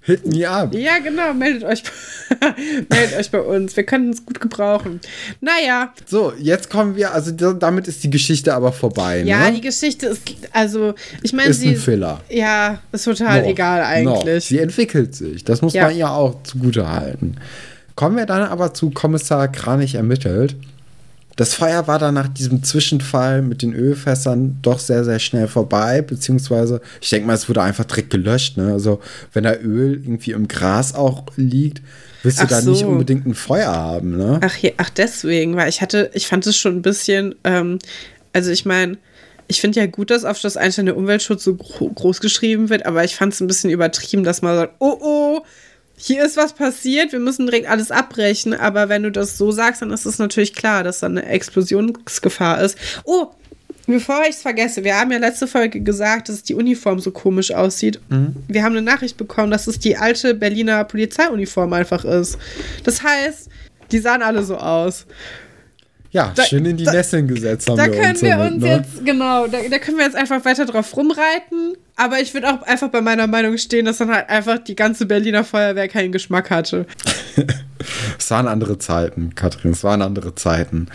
[0.10, 0.74] Hit me up.
[0.74, 1.84] Ja, genau, meldet euch,
[2.90, 3.78] meldet euch bei uns.
[3.78, 5.00] Wir können es gut gebrauchen.
[5.40, 5.94] Naja.
[6.08, 9.22] So, jetzt kommen wir, also damit ist die Geschichte aber vorbei.
[9.22, 9.58] Ja, ne?
[9.58, 11.74] die Geschichte ist, also, ich meine, sie.
[11.74, 12.22] Ist ein Filler.
[12.28, 14.26] Ja, ist total no, egal eigentlich.
[14.26, 14.40] No.
[14.40, 15.44] Sie entwickelt sich.
[15.44, 15.84] Das muss ja.
[15.84, 17.36] man ihr auch zugute halten.
[17.94, 20.56] Kommen wir dann aber zu Kommissar Kranich ermittelt.
[21.40, 26.02] Das Feuer war dann nach diesem Zwischenfall mit den Ölfässern doch sehr, sehr schnell vorbei,
[26.02, 28.58] beziehungsweise ich denke mal, es wurde einfach direkt gelöscht.
[28.58, 28.74] Ne?
[28.74, 29.00] Also
[29.32, 31.82] wenn da Öl irgendwie im Gras auch liegt,
[32.24, 32.72] willst du ach da so.
[32.72, 34.18] nicht unbedingt ein Feuer haben.
[34.18, 34.42] Ne?
[34.44, 37.80] Ach, hier, ach deswegen, weil ich hatte, ich fand es schon ein bisschen, ähm,
[38.34, 38.98] also ich meine,
[39.48, 43.16] ich finde ja gut, dass auf das Einstein Umweltschutz so groß geschrieben wird, aber ich
[43.16, 45.42] fand es ein bisschen übertrieben, dass man sagt, oh oh,
[46.02, 48.54] hier ist was passiert, wir müssen direkt alles abbrechen.
[48.54, 52.62] Aber wenn du das so sagst, dann ist es natürlich klar, dass da eine Explosionsgefahr
[52.62, 52.78] ist.
[53.04, 53.28] Oh,
[53.86, 57.52] bevor ich es vergesse, wir haben ja letzte Folge gesagt, dass die Uniform so komisch
[57.52, 58.00] aussieht.
[58.08, 58.34] Mhm.
[58.48, 62.38] Wir haben eine Nachricht bekommen, dass es die alte Berliner Polizeiuniform einfach ist.
[62.86, 63.50] Das heißt,
[63.92, 65.06] die sahen alle so aus.
[66.12, 68.22] Ja, da, schön in die da, Nesseln gesetzt haben da wir können uns.
[68.22, 68.70] wir damit, uns ne?
[68.70, 71.78] jetzt, genau, da, da, können wir jetzt einfach weiter drauf rumreiten.
[71.96, 75.06] Aber ich würde auch einfach bei meiner Meinung stehen, dass dann halt einfach die ganze
[75.06, 76.88] Berliner Feuerwehr keinen Geschmack hatte.
[78.18, 80.88] es waren andere Zeiten, Katrin, es waren andere Zeiten.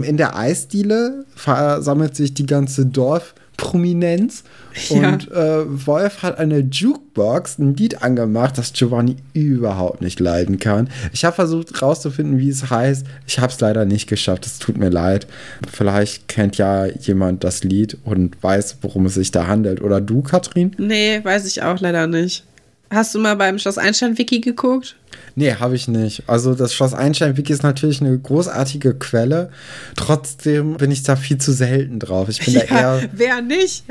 [0.00, 4.44] In der Eisdiele versammelt sich die ganze Dorf Prominenz.
[4.88, 5.10] Ja.
[5.10, 10.88] Und äh, Wolf hat eine Jukebox, ein Lied angemacht, das Giovanni überhaupt nicht leiden kann.
[11.12, 13.04] Ich habe versucht rauszufinden, wie es heißt.
[13.26, 14.46] Ich habe es leider nicht geschafft.
[14.46, 15.26] Es tut mir leid.
[15.70, 19.82] Vielleicht kennt ja jemand das Lied und weiß, worum es sich da handelt.
[19.82, 20.74] Oder du, Katrin?
[20.78, 22.44] Nee, weiß ich auch leider nicht.
[22.90, 24.96] Hast du mal beim Schloss Einstein-Wiki geguckt?
[25.34, 26.24] Nee, habe ich nicht.
[26.26, 29.50] Also das Schloss Einstein-Wiki ist natürlich eine großartige Quelle.
[29.94, 32.28] Trotzdem bin ich da viel zu selten drauf.
[32.28, 33.08] Ich bin ja, da eher.
[33.12, 33.84] Wer nicht?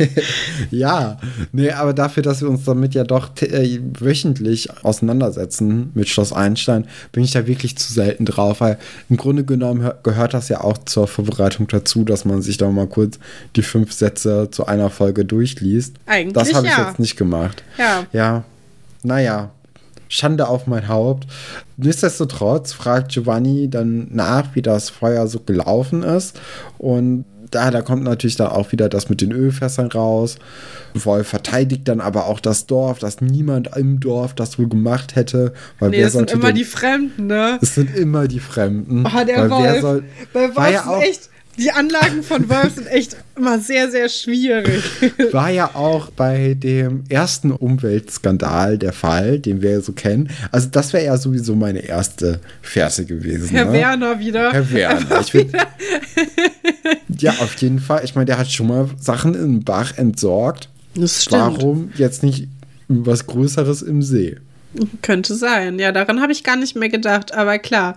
[0.70, 1.20] ja,
[1.52, 6.86] nee, aber dafür, dass wir uns damit ja doch äh, wöchentlich auseinandersetzen mit Schloss Einstein,
[7.12, 10.78] bin ich da wirklich zu selten drauf, weil im Grunde genommen gehört das ja auch
[10.78, 13.18] zur Vorbereitung dazu, dass man sich da mal kurz
[13.56, 15.96] die fünf Sätze zu einer Folge durchliest.
[16.06, 16.88] Eigentlich Das habe ich ja.
[16.88, 17.62] jetzt nicht gemacht.
[17.78, 17.89] Ja.
[18.12, 18.44] Ja,
[19.02, 19.50] naja.
[20.12, 21.28] Schande auf mein Haupt.
[21.76, 26.38] Nichtsdestotrotz fragt Giovanni dann nach, wie das Feuer so gelaufen ist.
[26.78, 30.36] Und da, da kommt natürlich dann auch wieder das mit den Ölfässern raus.
[30.94, 35.52] Wolf verteidigt dann aber auch das Dorf, dass niemand im Dorf das wohl gemacht hätte.
[35.78, 37.58] Weil nee, wer es sind immer denn, die Fremden, ne?
[37.60, 39.06] Es sind immer die Fremden.
[39.06, 39.62] Oh, der Wolf.
[39.62, 43.90] Wer soll, Bei Wolf ja auch, echt die Anlagen von Wolf sind echt immer sehr,
[43.90, 44.82] sehr schwierig.
[45.32, 50.30] War ja auch bei dem ersten Umweltskandal der Fall, den wir so kennen.
[50.52, 53.48] Also, das wäre ja sowieso meine erste Fährte gewesen.
[53.50, 53.72] Herr ne?
[53.72, 54.52] Werner wieder.
[54.52, 55.20] Herr Werner.
[55.20, 55.52] Ich find,
[57.18, 58.02] ja, auf jeden Fall.
[58.04, 60.68] Ich meine, der hat schon mal Sachen im Bach entsorgt.
[60.94, 61.58] Das stimmt.
[61.58, 62.48] Warum jetzt nicht
[62.88, 64.36] was Größeres im See?
[65.02, 65.78] Könnte sein.
[65.78, 67.34] Ja, daran habe ich gar nicht mehr gedacht.
[67.34, 67.96] Aber klar.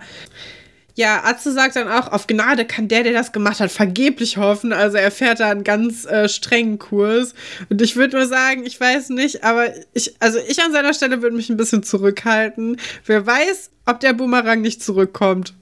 [0.96, 4.72] Ja, Atze sagt dann auch, auf Gnade kann der, der das gemacht hat, vergeblich hoffen.
[4.72, 7.34] Also er fährt da einen ganz äh, strengen Kurs.
[7.68, 11.20] Und ich würde nur sagen, ich weiß nicht, aber ich, also ich an seiner Stelle
[11.20, 12.76] würde mich ein bisschen zurückhalten.
[13.06, 15.54] Wer weiß, ob der Boomerang nicht zurückkommt.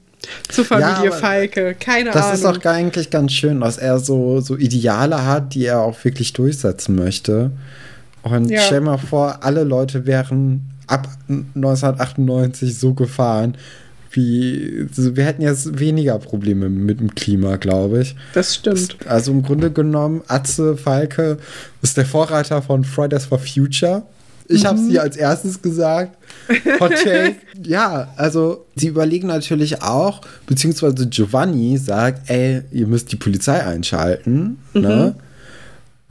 [0.48, 1.74] Zur Familie ja, Falke.
[1.80, 2.30] Keine das Ahnung.
[2.30, 6.04] Das ist auch eigentlich ganz schön, dass er so, so Ideale hat, die er auch
[6.04, 7.50] wirklich durchsetzen möchte.
[8.22, 8.60] Und ja.
[8.60, 13.56] stell mal vor, alle Leute wären ab 1998 so gefahren,
[14.12, 18.16] wie, wir hätten jetzt weniger Probleme mit dem Klima, glaube ich.
[18.34, 18.96] Das stimmt.
[19.06, 21.38] Also im Grunde genommen, Atze Falke
[21.80, 24.02] ist der Vorreiter von Fridays for Future.
[24.48, 24.66] Ich mhm.
[24.66, 26.16] habe sie als erstes gesagt.
[26.80, 27.36] Hot Take.
[27.64, 34.58] ja, also sie überlegen natürlich auch, beziehungsweise Giovanni sagt, ey, ihr müsst die Polizei einschalten.
[34.74, 34.80] Ne?
[34.80, 34.82] Mhm.
[34.82, 35.14] Ne?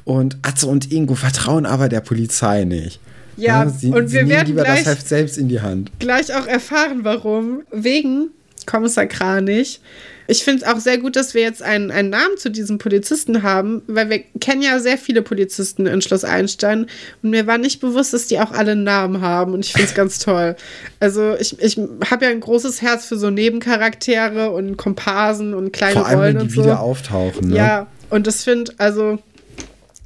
[0.04, 3.00] Und Atze und Ingo vertrauen aber der Polizei nicht.
[3.38, 5.92] Ja, ja sie, und wir werden lieber gleich, das Heft selbst in die Hand.
[6.00, 7.64] Gleich auch erfahren, warum.
[7.72, 8.32] Wegen
[8.66, 9.80] Kommissar Kranich.
[10.28, 13.44] Ich finde es auch sehr gut, dass wir jetzt einen, einen Namen zu diesem Polizisten
[13.44, 16.88] haben, weil wir kennen ja sehr viele Polizisten in Schloss Einstein
[17.22, 19.90] und mir war nicht bewusst, dass die auch alle einen Namen haben und ich finde
[19.90, 20.56] es ganz toll.
[21.02, 21.78] Also ich, ich
[22.10, 26.36] habe ja ein großes Herz für so Nebencharaktere und Komparsen und kleine Vor allem, Rollen
[26.36, 26.64] wenn die und so.
[26.64, 27.50] wieder auftauchen.
[27.50, 27.58] Ne?
[27.58, 29.20] Ja, und das finde, also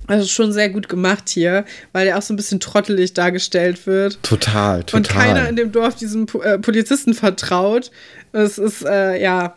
[0.08, 4.22] also schon sehr gut gemacht hier, weil er auch so ein bisschen trottelig dargestellt wird.
[4.24, 4.98] Total, total.
[4.98, 7.92] Und keiner in dem Dorf diesem äh, Polizisten vertraut.
[8.32, 9.56] Es ist, äh, ja,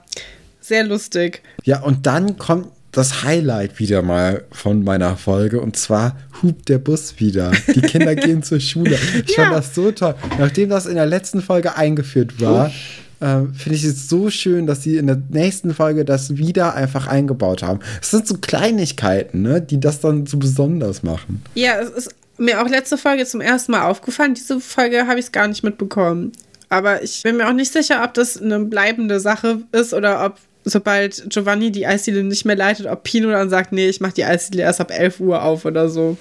[0.60, 1.42] sehr lustig.
[1.64, 6.78] Ja, und dann kommt das Highlight wieder mal von meiner Folge und zwar hupt der
[6.78, 7.52] Bus wieder.
[7.74, 8.98] Die Kinder gehen zur Schule.
[9.26, 9.44] Ich ja.
[9.44, 10.14] fand das so toll.
[10.38, 12.72] Nachdem das in der letzten Folge eingeführt war,
[13.20, 17.06] äh, finde ich es so schön, dass sie in der nächsten Folge das wieder einfach
[17.06, 17.80] eingebaut haben.
[18.00, 21.42] Es sind so Kleinigkeiten, ne, die das dann so besonders machen.
[21.54, 24.34] Ja, es ist mir auch letzte Folge zum ersten Mal aufgefallen.
[24.34, 26.32] Diese Folge habe ich es gar nicht mitbekommen.
[26.68, 30.36] Aber ich bin mir auch nicht sicher, ob das eine bleibende Sache ist oder ob
[30.64, 34.24] sobald Giovanni die Eisdiele nicht mehr leitet, ob Pino dann sagt, nee, ich mache die
[34.24, 36.18] Eisdiele erst ab 11 Uhr auf oder so.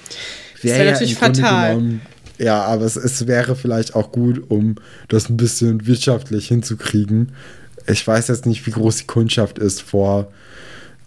[0.61, 1.75] Wäre wär ja natürlich fatal.
[1.75, 2.01] Genommen,
[2.37, 4.75] ja, aber es, es wäre vielleicht auch gut, um
[5.07, 7.31] das ein bisschen wirtschaftlich hinzukriegen.
[7.87, 10.31] Ich weiß jetzt nicht, wie groß die Kundschaft ist vor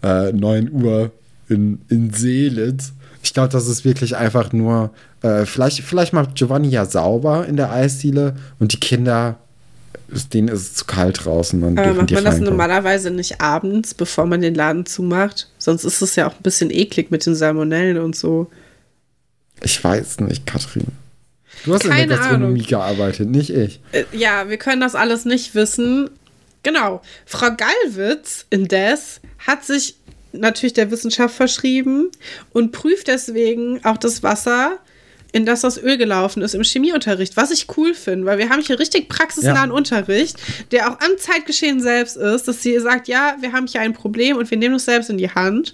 [0.03, 1.11] äh, 9 Uhr
[1.47, 2.93] in, in Seelitz.
[3.23, 4.91] Ich glaube, das ist wirklich einfach nur,
[5.21, 9.37] äh, vielleicht, vielleicht macht Giovanni ja sauber in der Eisdiele und die Kinder
[10.33, 11.61] denen ist es zu kalt draußen.
[11.61, 15.49] Dann Aber macht man das normalerweise nicht abends, bevor man den Laden zumacht?
[15.57, 18.51] Sonst ist es ja auch ein bisschen eklig mit den Salmonellen und so.
[19.61, 20.87] Ich weiß nicht, Katrin.
[21.65, 22.67] Du hast Keine in der Gastronomie Ahnung.
[22.67, 23.79] gearbeitet, nicht ich.
[23.91, 26.09] Äh, ja, wir können das alles nicht wissen.
[26.63, 27.01] Genau.
[27.25, 29.95] Frau Gallwitz indes hat sich
[30.33, 32.09] natürlich der Wissenschaft verschrieben
[32.53, 34.79] und prüft deswegen auch das Wasser
[35.33, 38.61] in das das Öl gelaufen ist im Chemieunterricht, was ich cool finde, weil wir haben
[38.61, 39.75] hier richtig praxisnahen ja.
[39.75, 40.35] Unterricht,
[40.71, 44.37] der auch am Zeitgeschehen selbst ist, dass sie sagt, ja, wir haben hier ein Problem
[44.37, 45.73] und wir nehmen es selbst in die Hand.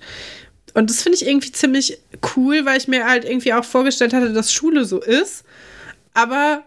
[0.77, 1.97] Und das finde ich irgendwie ziemlich
[2.35, 5.43] cool, weil ich mir halt irgendwie auch vorgestellt hatte, dass Schule so ist.
[6.13, 6.61] Aber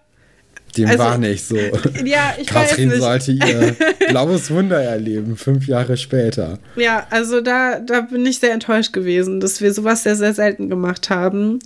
[0.77, 1.57] dem also, war nicht so.
[2.05, 3.01] Ja, ich Katrin weiß nicht.
[3.01, 3.77] sollte ihr
[4.09, 6.59] blaues Wunder erleben, fünf Jahre später.
[6.75, 10.69] Ja, also da, da bin ich sehr enttäuscht gewesen, dass wir sowas sehr, sehr selten
[10.69, 11.61] gemacht haben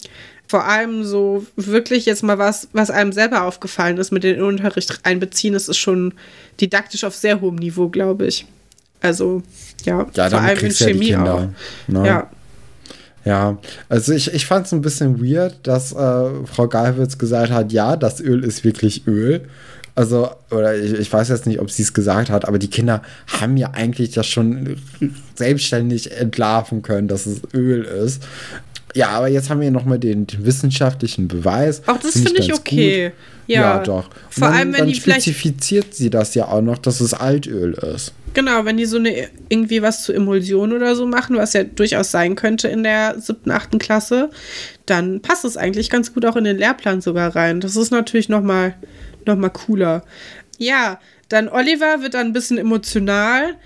[0.46, 5.00] vor allem so wirklich jetzt mal was, was einem selber aufgefallen ist, mit den Unterricht
[5.02, 6.12] einbeziehen, das ist schon
[6.61, 8.44] didaktisch auf sehr hohem Niveau, glaube ich.
[9.00, 9.42] Also,
[9.85, 11.49] ja, ja vor allem in Chemie ja auch.
[11.88, 12.07] Ne?
[12.07, 12.31] Ja.
[13.25, 13.57] Ja,
[13.88, 17.97] also ich, ich fand es ein bisschen weird, dass äh, Frau Galwitz gesagt hat, ja,
[17.97, 19.47] das Öl ist wirklich Öl.
[19.94, 23.03] Also, oder ich, ich weiß jetzt nicht, ob sie es gesagt hat, aber die Kinder
[23.40, 24.77] haben ja eigentlich das schon
[25.37, 28.27] selbstständig entlarven können, dass es Öl ist.
[28.94, 31.83] Ja, aber jetzt haben wir nochmal den, den wissenschaftlichen Beweis.
[31.87, 33.12] Auch das finde ich, find ich okay.
[33.46, 34.07] Ja, ja, doch.
[34.07, 37.14] Und Vor dann, allem, wenn dann die spezifiziert sie das ja auch noch, dass es
[37.14, 38.12] Altöl ist.
[38.33, 42.11] Genau, wenn die so eine irgendwie was zu Emulsion oder so machen, was ja durchaus
[42.11, 44.30] sein könnte in der siebten, achten Klasse,
[44.87, 47.61] dann passt es eigentlich ganz gut auch in den Lehrplan sogar rein.
[47.61, 48.74] Das ist natürlich nochmal
[49.24, 50.04] noch mal cooler.
[50.59, 53.57] Ja, dann Oliver wird dann ein bisschen emotional,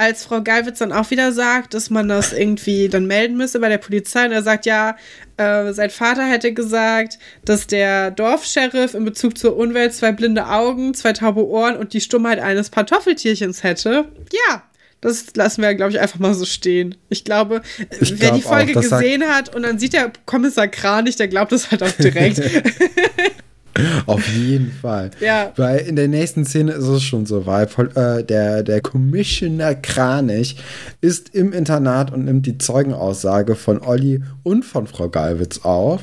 [0.00, 3.68] als Frau Geiwitz dann auch wieder sagt, dass man das irgendwie dann melden müsse bei
[3.68, 4.24] der Polizei.
[4.24, 4.96] Und er sagt, ja,
[5.36, 10.94] äh, sein Vater hätte gesagt, dass der Dorfscheriff in Bezug zur Umwelt zwei blinde Augen,
[10.94, 14.06] zwei taube Ohren und die Stummheit eines Pantoffeltierchens hätte.
[14.48, 14.62] Ja,
[15.02, 16.94] das lassen wir, glaube ich, einfach mal so stehen.
[17.10, 17.60] Ich glaube,
[18.00, 21.28] ich wer glaub die Folge auch, gesehen hat und dann sieht der Kommissar Kranich, der
[21.28, 22.40] glaubt das halt auch direkt.
[24.06, 25.10] Auf jeden Fall.
[25.20, 25.52] Ja.
[25.56, 27.76] Weil in der nächsten Szene ist es schon so weit.
[27.96, 30.56] Äh, der, der Commissioner Kranich
[31.00, 36.02] ist im Internat und nimmt die Zeugenaussage von Olli und von Frau Galwitz auf.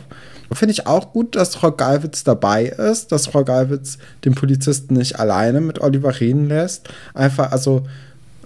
[0.51, 5.19] Finde ich auch gut, dass Frau Galwitz dabei ist, dass Frau Galwitz den Polizisten nicht
[5.19, 6.87] alleine mit Oliver reden lässt.
[7.13, 7.85] Einfach, also,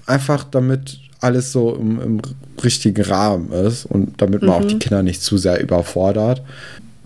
[0.07, 2.21] einfach damit alles so im, im
[2.63, 4.55] richtigen Rahmen ist und damit man mhm.
[4.55, 6.41] auch die Kinder nicht zu sehr überfordert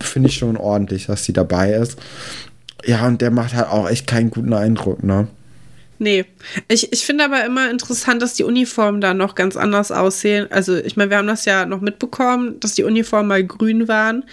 [0.00, 1.98] finde ich schon ordentlich, dass sie dabei ist.
[2.84, 5.28] Ja, und der macht halt auch echt keinen guten Eindruck, ne?
[5.98, 6.26] Nee.
[6.68, 10.46] Ich, ich finde aber immer interessant, dass die Uniformen da noch ganz anders aussehen.
[10.50, 14.24] Also, ich meine, wir haben das ja noch mitbekommen, dass die Uniformen mal grün waren.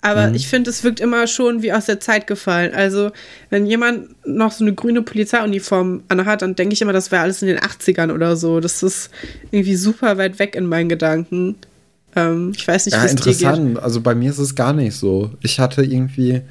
[0.00, 0.34] Aber mhm.
[0.34, 2.72] ich finde, es wirkt immer schon wie aus der Zeit gefallen.
[2.74, 3.10] Also,
[3.50, 7.42] wenn jemand noch so eine grüne Polizeiuniform anhat, dann denke ich immer, das wäre alles
[7.42, 8.60] in den 80ern oder so.
[8.60, 9.10] Das ist
[9.50, 11.56] irgendwie super weit weg in meinen Gedanken.
[12.16, 13.78] Ähm, ich weiß nicht, ja, wie es interessant.
[13.82, 15.30] Also bei mir ist es gar nicht so.
[15.40, 16.42] Ich hatte irgendwie,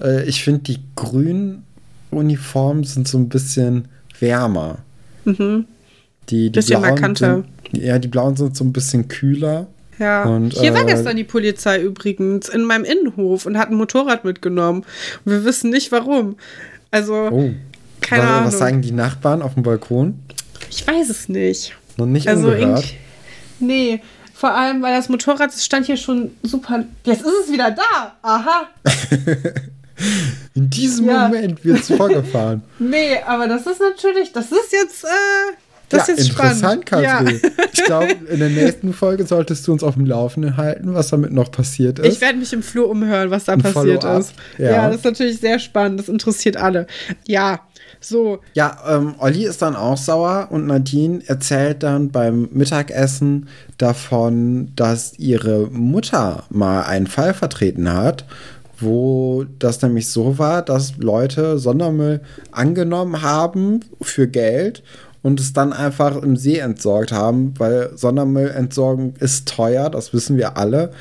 [0.00, 1.64] äh, ich finde die grünen
[2.10, 3.88] Uniformen sind so ein bisschen
[4.18, 4.78] wärmer.
[5.24, 5.66] Mhm.
[6.28, 7.44] Die, die bisschen blauen markanter.
[7.72, 9.68] Sind, ja, die blauen sind so ein bisschen kühler.
[9.98, 10.24] Ja.
[10.24, 14.24] Und, Hier äh, war gestern die Polizei übrigens in meinem Innenhof und hat ein Motorrad
[14.24, 14.84] mitgenommen.
[15.24, 16.36] Und wir wissen nicht warum.
[16.90, 17.50] Also, oh.
[18.00, 18.46] keine was, Ahnung.
[18.46, 20.18] Was sagen die Nachbarn auf dem Balkon?
[20.70, 21.74] Ich weiß es nicht.
[21.96, 22.84] Noch nicht also ungehört?
[23.58, 24.00] Nee,
[24.36, 26.84] vor allem, weil das Motorrad das stand hier schon super.
[27.04, 28.16] Jetzt ist es wieder da.
[28.20, 28.68] Aha.
[30.54, 31.28] In diesem ja.
[31.28, 32.62] Moment wird es vorgefahren.
[32.78, 35.08] Nee, aber das ist natürlich, das ist jetzt, äh,
[35.88, 36.86] das ja, ist jetzt interessant, spannend.
[36.86, 37.40] Katrin.
[37.42, 37.66] Ja.
[37.72, 41.32] Ich glaube, in der nächsten Folge solltest du uns auf dem Laufenden halten, was damit
[41.32, 42.06] noch passiert ist.
[42.16, 44.34] Ich werde mich im Flur umhören, was da Ein passiert ist.
[44.58, 44.70] Ja.
[44.70, 44.86] ja.
[44.88, 45.98] das ist natürlich sehr spannend.
[45.98, 46.86] Das interessiert alle.
[47.26, 47.60] Ja,
[48.08, 48.38] So.
[48.54, 53.48] Ja, ähm, Olli ist dann auch sauer und Nadine erzählt dann beim Mittagessen
[53.78, 58.24] davon, dass ihre Mutter mal einen Fall vertreten hat,
[58.78, 62.20] wo das nämlich so war, dass Leute Sondermüll
[62.52, 64.84] angenommen haben für Geld
[65.22, 70.56] und es dann einfach im See entsorgt haben, weil Sondermüllentsorgung ist teuer, das wissen wir
[70.56, 70.92] alle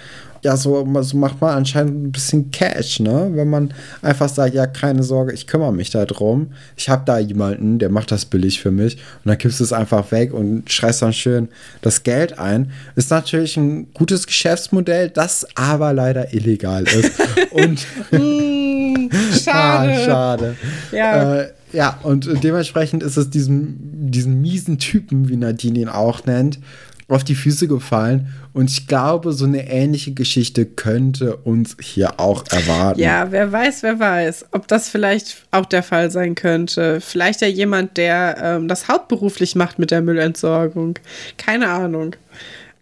[0.45, 3.31] ja, so, so macht man anscheinend ein bisschen Cash, ne?
[3.33, 3.73] Wenn man
[4.03, 6.51] einfach sagt, ja, keine Sorge, ich kümmere mich da drum.
[6.75, 8.97] Ich habe da jemanden, der macht das billig für mich.
[8.97, 11.49] Und dann kippst du es einfach weg und schreist dann schön
[11.81, 12.71] das Geld ein.
[12.95, 17.19] Ist natürlich ein gutes Geschäftsmodell, das aber leider illegal ist.
[17.51, 19.09] und mm,
[19.43, 19.93] schade.
[19.93, 20.55] ah, schade.
[20.91, 21.39] Ja.
[21.39, 26.59] Äh, ja, und dementsprechend ist es diesem, diesen miesen Typen, wie Nadine ihn auch nennt,
[27.07, 28.33] auf die Füße gefallen.
[28.53, 32.99] Und ich glaube, so eine ähnliche Geschichte könnte uns hier auch erwarten.
[32.99, 36.99] Ja, wer weiß, wer weiß, ob das vielleicht auch der Fall sein könnte.
[37.01, 40.97] Vielleicht ja jemand, der ähm, das hauptberuflich macht mit der Müllentsorgung.
[41.37, 42.15] Keine Ahnung.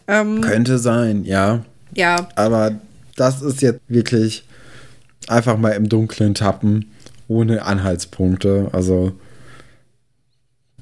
[0.07, 1.63] Ähm, könnte sein, ja.
[1.93, 2.28] Ja.
[2.36, 2.71] Aber
[3.15, 4.45] das ist jetzt wirklich
[5.28, 6.91] einfach mal im Dunkeln tappen,
[7.28, 8.69] ohne Anhaltspunkte.
[8.71, 9.13] Also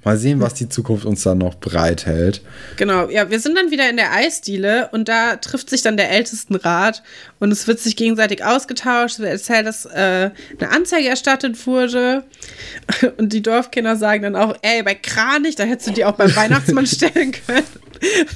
[0.04, 2.42] Mal sehen, was die Zukunft uns dann noch bereithält.
[2.78, 6.10] Genau, ja, wir sind dann wieder in der Eisdiele und da trifft sich dann der
[6.10, 7.04] Ältestenrat
[7.40, 9.16] und es wird sich gegenseitig ausgetauscht.
[9.16, 12.24] Es wird erzählt, dass äh, eine Anzeige erstattet wurde
[13.18, 16.36] und die Dorfkinder sagen dann auch, ey, bei Kranich, da hättest du die auch beim
[16.36, 17.68] Weihnachtsmann stellen können.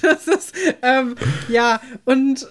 [0.03, 0.53] Das ist,
[0.84, 1.16] ähm,
[1.49, 2.47] ja, und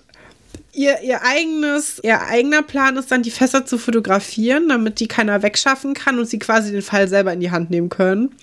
[0.74, 5.42] ihr, ihr eigenes, ihr eigener Plan ist dann, die Fässer zu fotografieren, damit die keiner
[5.42, 8.34] wegschaffen kann und sie quasi den Fall selber in die Hand nehmen können.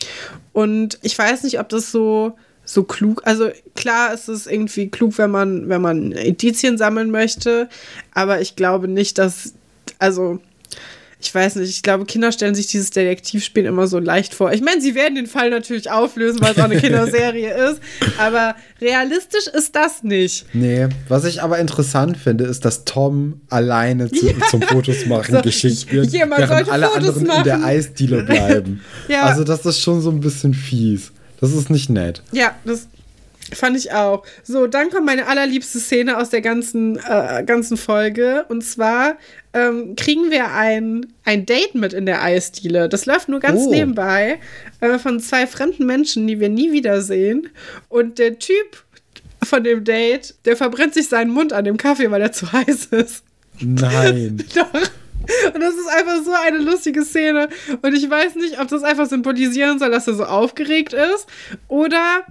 [0.53, 2.33] Und ich weiß nicht, ob das so,
[2.65, 7.69] so klug, also klar ist es irgendwie klug, wenn man, wenn man Indizien sammeln möchte,
[8.13, 9.53] aber ich glaube nicht, dass,
[9.99, 10.39] also
[11.21, 14.51] ich weiß nicht, ich glaube, Kinder stellen sich dieses Detektivspiel immer so leicht vor.
[14.51, 17.79] Ich meine, sie werden den Fall natürlich auflösen, weil es auch eine Kinderserie ist,
[18.17, 20.45] aber realistisch ist das nicht.
[20.53, 24.33] Nee, was ich aber interessant finde, ist, dass Tom alleine zu, ja.
[24.49, 27.37] zum Fotos machen so, geschickt wird, während alle Fotos anderen machen.
[27.37, 28.81] in der Eisdiele bleiben.
[29.07, 29.23] ja.
[29.23, 31.11] Also das ist schon so ein bisschen fies.
[31.39, 32.21] Das ist nicht nett.
[32.31, 32.87] Ja, das
[33.53, 34.23] Fand ich auch.
[34.43, 38.45] So, dann kommt meine allerliebste Szene aus der ganzen, äh, ganzen Folge.
[38.49, 39.17] Und zwar
[39.53, 42.87] ähm, kriegen wir ein, ein Date mit in der Eisdiele.
[42.87, 43.71] Das läuft nur ganz oh.
[43.71, 44.39] nebenbei
[44.79, 47.49] äh, von zwei fremden Menschen, die wir nie wiedersehen.
[47.89, 48.83] Und der Typ
[49.43, 52.85] von dem Date, der verbrennt sich seinen Mund an dem Kaffee, weil er zu heiß
[52.85, 53.23] ist.
[53.59, 54.43] Nein.
[54.55, 54.73] Doch.
[55.53, 57.49] Und das ist einfach so eine lustige Szene.
[57.81, 61.27] Und ich weiß nicht, ob das einfach symbolisieren soll, dass er so aufgeregt ist
[61.67, 62.25] oder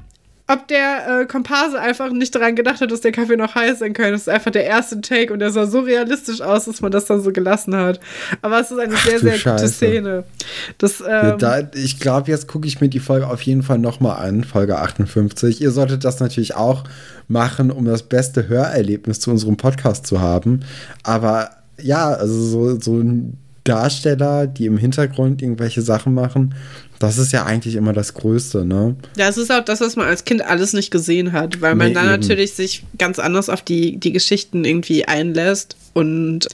[0.53, 3.93] ob der äh, Komparse einfach nicht daran gedacht hat, dass der Kaffee noch heiß sein
[3.93, 4.13] könnte.
[4.13, 7.05] Das ist einfach der erste Take und der sah so realistisch aus, dass man das
[7.05, 8.01] dann so gelassen hat.
[8.43, 9.65] Aber es ist eine Ach, sehr, sehr Scheiße.
[9.65, 10.25] gute Szene.
[10.79, 14.27] Das, ähm, da, ich glaube, jetzt gucke ich mir die Folge auf jeden Fall nochmal
[14.27, 15.61] an, Folge 58.
[15.61, 16.85] Ihr solltet das natürlich auch
[17.29, 20.61] machen, um das beste Hörerlebnis zu unserem Podcast zu haben.
[21.05, 23.03] Aber ja, also so, so
[23.65, 26.55] Darsteller, die im Hintergrund irgendwelche Sachen machen,
[27.01, 28.95] das ist ja eigentlich immer das Größte, ne?
[29.17, 31.89] Ja, es ist auch das, was man als Kind alles nicht gesehen hat, weil man
[31.89, 32.21] nee, dann eben.
[32.21, 35.77] natürlich sich ganz anders auf die, die Geschichten irgendwie einlässt.
[35.95, 36.47] Und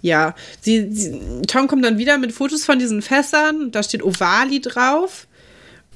[0.00, 4.60] ja, sie, sie, Tom kommt dann wieder mit Fotos von diesen Fässern, da steht Ovali
[4.60, 5.26] drauf.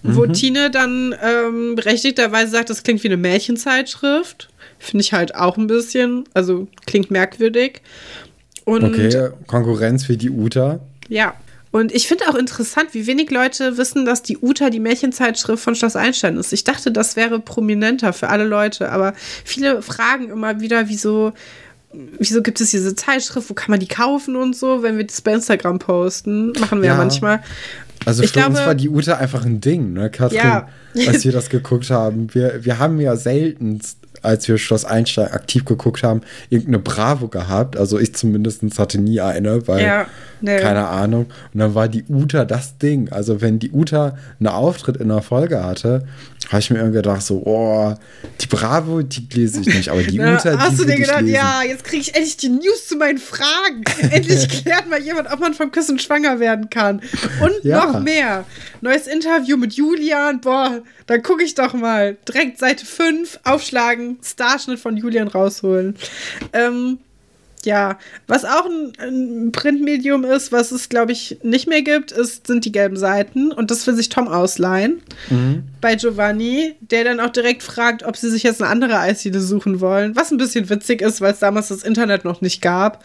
[0.03, 0.33] Wo mhm.
[0.33, 4.49] Tine dann ähm, berechtigterweise sagt, das klingt wie eine Märchenzeitschrift.
[4.79, 7.83] Finde ich halt auch ein bisschen, also klingt merkwürdig.
[8.65, 10.81] Und okay, Konkurrenz für die Uta.
[11.09, 11.35] Ja,
[11.73, 15.77] und ich finde auch interessant, wie wenig Leute wissen, dass die Uta die Märchenzeitschrift von
[15.77, 16.53] Schloss Einstein ist.
[16.53, 19.13] Ich dachte, das wäre prominenter für alle Leute, aber
[19.45, 21.33] viele fragen immer wieder, wieso,
[22.19, 25.21] wieso gibt es diese Zeitschrift, wo kann man die kaufen und so, wenn wir das
[25.21, 26.53] bei Instagram posten.
[26.59, 27.41] Machen wir ja, ja manchmal.
[28.05, 30.69] Also ich für glaube, uns war die Uta einfach ein Ding, ne, Katrin, ja.
[31.07, 32.33] als wir das geguckt haben.
[32.35, 37.77] Wir, wir haben ja seltenst als wir Schloss Einstein aktiv geguckt haben, irgendeine Bravo gehabt.
[37.77, 40.07] Also ich zumindest hatte nie eine, weil ja,
[40.41, 40.59] nee.
[40.59, 41.27] keine Ahnung.
[41.55, 43.11] Und dann war die Uta das Ding.
[43.11, 46.07] Also wenn die Uta einen Auftritt in einer Folge hatte,
[46.49, 47.95] habe ich mir irgendwie gedacht, so, oh,
[48.41, 51.27] die Bravo, die lese ich nicht, aber die ja, Uta, die Hast du dir gedacht,
[51.27, 53.85] ja, jetzt kriege ich endlich die News zu meinen Fragen.
[54.11, 57.03] endlich klärt mal jemand, ob man vom Küssen schwanger werden kann.
[57.41, 57.85] Und ja.
[57.85, 58.45] noch mehr.
[58.81, 62.17] Neues Interview mit Julian, boah, dann gucke ich doch mal.
[62.27, 65.95] Direkt Seite 5, aufschlagen, Starschnitt von Julian rausholen.
[66.53, 66.99] Ähm,
[67.65, 72.47] Ja, was auch ein, ein Printmedium ist, was es, glaube ich, nicht mehr gibt, ist,
[72.47, 73.53] sind die gelben Seiten.
[73.53, 75.65] Und das will sich Tom ausleihen mhm.
[75.83, 79.81] bei Giovanni, der dann auch direkt fragt, ob sie sich jetzt eine andere Eisdiele suchen
[79.81, 80.17] wollen.
[80.17, 83.05] Was ein bisschen witzig ist, weil es damals das Internet noch nicht gab.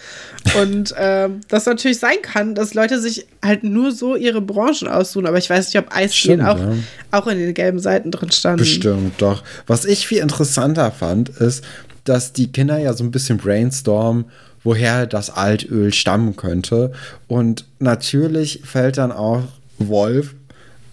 [0.61, 5.27] Und äh, das natürlich sein kann, dass Leute sich halt nur so ihre Branchen aussuchen.
[5.27, 6.73] Aber ich weiß nicht, ob Eisdielen auch, ja.
[7.11, 8.59] auch in den gelben Seiten drin standen.
[8.59, 9.43] Bestimmt, doch.
[9.67, 11.61] Was ich viel interessanter fand, ist,
[12.05, 14.25] dass die Kinder ja so ein bisschen brainstormen,
[14.63, 16.91] woher das Altöl stammen könnte.
[17.27, 19.43] Und natürlich fällt dann auch
[19.77, 20.33] Wolf,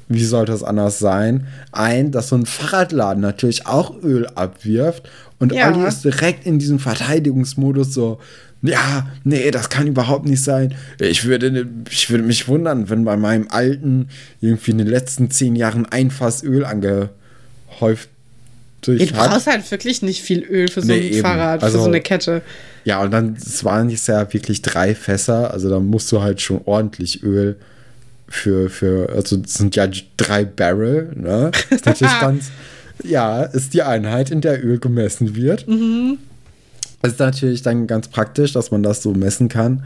[0.08, 5.08] wie sollte es anders sein, ein, dass so ein Fahrradladen natürlich auch Öl abwirft.
[5.38, 5.70] Und ja.
[5.70, 8.20] Olli ist direkt in diesem Verteidigungsmodus so,
[8.62, 10.74] ja, nee, das kann überhaupt nicht sein.
[11.00, 14.08] Ich würde, ich würde mich wundern, wenn bei meinem alten
[14.40, 18.08] irgendwie in den letzten zehn Jahren ein Fass Öl angehäuft
[18.82, 21.20] durch Du brauchst halt wirklich nicht viel Öl für so nee, ein eben.
[21.22, 22.42] Fahrrad, also, für so eine Kette.
[22.84, 26.40] Ja, und dann, es waren jetzt ja wirklich drei Fässer, also da musst du halt
[26.40, 27.56] schon ordentlich Öl
[28.28, 31.50] für, für also es sind ja drei Barrel, ne?
[31.52, 32.50] Das ist natürlich ganz,
[33.04, 35.68] ja, ist die Einheit, in der Öl gemessen wird.
[35.68, 36.18] Mhm.
[37.02, 39.84] ist natürlich dann ganz praktisch, dass man das so messen kann.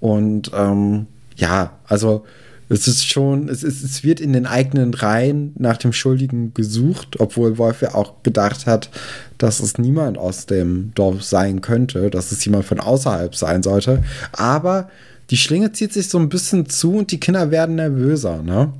[0.00, 2.24] Und ähm, ja, also
[2.72, 7.20] es ist schon, es, ist, es wird in den eigenen Reihen nach dem Schuldigen gesucht,
[7.20, 8.88] obwohl Wolf ja auch gedacht hat,
[9.36, 14.02] dass es niemand aus dem Dorf sein könnte, dass es jemand von außerhalb sein sollte.
[14.32, 14.90] Aber
[15.30, 18.72] die Schlinge zieht sich so ein bisschen zu und die Kinder werden nervöser, ne?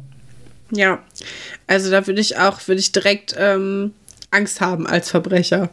[0.71, 1.01] Ja,
[1.67, 3.93] also da würde ich auch, würde ich direkt ähm,
[4.31, 5.69] Angst haben als Verbrecher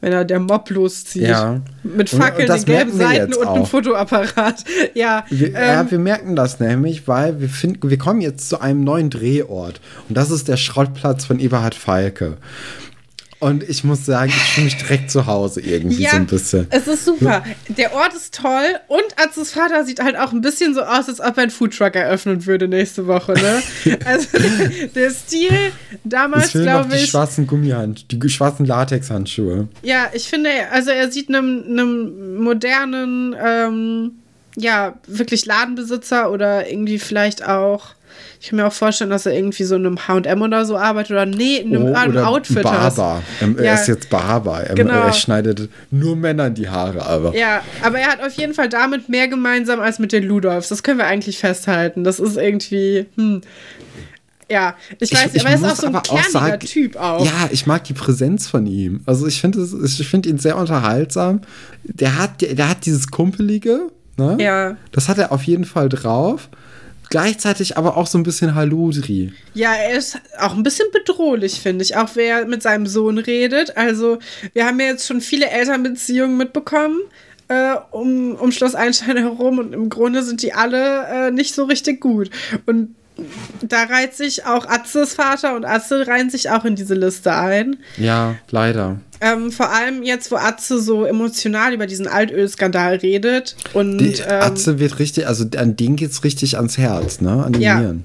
[0.00, 1.28] wenn er der Mob loszieht.
[1.28, 1.60] Ja.
[1.82, 4.64] Mit Fackeln, den gelben Seiten und einem Fotoapparat.
[4.94, 8.60] Ja, wir, ähm, ja, wir merken das nämlich, weil wir finden, wir kommen jetzt zu
[8.60, 9.80] einem neuen Drehort.
[10.08, 12.36] Und das ist der Schrottplatz von Eberhard Falke.
[13.40, 16.66] Und ich muss sagen, ich fühle mich direkt zu Hause irgendwie ja, so ein bisschen.
[16.68, 17.42] Es ist super.
[17.68, 21.20] Der Ort ist toll und Atzes Vater sieht halt auch ein bisschen so aus, als
[21.20, 23.32] ob er einen Foodtruck eröffnen würde nächste Woche.
[23.32, 23.62] Ne?
[24.04, 24.28] also
[24.94, 25.72] der Stil
[26.04, 27.04] damals, glaube ich.
[27.04, 29.68] Die schwarzen Gummihand, die schwarzen Latexhandschuhe.
[29.82, 34.12] Ja, ich finde, also er sieht einem, einem modernen, ähm,
[34.56, 37.94] ja, wirklich Ladenbesitzer oder irgendwie vielleicht auch
[38.40, 41.12] ich kann mir auch vorstellen, dass er irgendwie so in einem HM oder so arbeitet
[41.12, 42.62] oder nee, in einem, oh, einem Outfit.
[42.62, 43.22] Barber.
[43.42, 44.62] Ähm, ja, er ist jetzt Barber.
[44.62, 44.94] Er, genau.
[44.94, 47.36] er schneidet nur Männern die Haare aber.
[47.36, 50.68] Ja, aber er hat auf jeden Fall damit mehr gemeinsam als mit den Ludolfs.
[50.68, 52.04] Das können wir eigentlich festhalten.
[52.04, 53.06] Das ist irgendwie.
[53.16, 53.42] Hm.
[54.50, 57.24] Ja, ich weiß, ich, ich aber er ist auch so ein kerniger sagen, Typ auch.
[57.24, 59.00] Ja, ich mag die Präsenz von ihm.
[59.06, 61.42] Also ich finde find ihn sehr unterhaltsam.
[61.84, 64.36] Der hat, der, der hat dieses Kumpelige, ne?
[64.40, 64.76] Ja.
[64.90, 66.48] Das hat er auf jeden Fall drauf
[67.10, 69.32] gleichzeitig aber auch so ein bisschen Haludri.
[69.52, 73.76] Ja, er ist auch ein bisschen bedrohlich, finde ich, auch wer mit seinem Sohn redet.
[73.76, 74.18] Also,
[74.54, 76.98] wir haben ja jetzt schon viele Elternbeziehungen mitbekommen.
[77.48, 81.64] Äh, um, um Schloss Einstein herum und im Grunde sind die alle äh, nicht so
[81.64, 82.30] richtig gut.
[82.64, 82.94] Und
[83.62, 87.76] da reiht sich auch Atzes Vater und Atze reihen sich auch in diese Liste ein.
[87.96, 89.00] Ja, leider.
[89.20, 93.54] Ähm, vor allem jetzt, wo Atze so emotional über diesen Altölskandal redet.
[93.74, 97.44] Und, die, ähm, Atze wird richtig, also an den geht es richtig ans Herz, ne?
[97.44, 97.78] An die ja.
[97.78, 98.04] Nieren.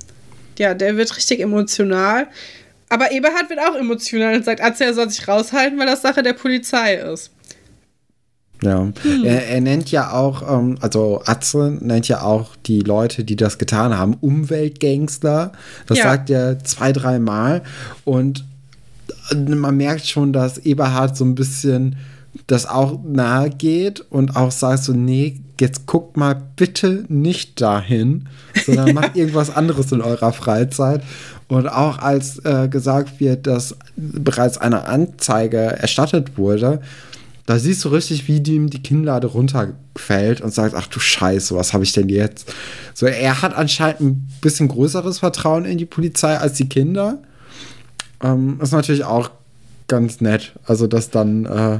[0.57, 2.27] Ja, der wird richtig emotional.
[2.89, 6.21] Aber Eberhard wird auch emotional und sagt, Atze, er soll sich raushalten, weil das Sache
[6.21, 7.31] der Polizei ist.
[8.61, 9.23] Ja, hm.
[9.23, 13.57] er, er, nennt ja auch, ähm, also Atze nennt ja auch die Leute, die das
[13.57, 15.51] getan haben, Umweltgangster.
[15.87, 16.03] Das ja.
[16.05, 17.63] sagt er zwei, dreimal.
[18.05, 18.45] Und
[19.31, 21.97] äh, man merkt schon, dass Eberhard so ein bisschen
[22.47, 28.27] das auch nahe geht und auch sagt so, nee, jetzt guckt mal bitte nicht dahin,
[28.65, 31.01] sondern macht irgendwas anderes in eurer Freizeit.
[31.47, 36.81] Und auch als äh, gesagt wird, dass bereits eine Anzeige erstattet wurde,
[37.45, 41.73] da siehst du richtig, wie ihm die Kinnlade runterfällt und sagt, ach du Scheiße, was
[41.73, 42.51] habe ich denn jetzt?
[42.93, 47.19] So, er hat anscheinend ein bisschen größeres Vertrauen in die Polizei als die Kinder.
[48.23, 49.29] Ähm, ist natürlich auch
[49.87, 50.53] ganz nett.
[50.65, 51.79] Also, dass dann, äh,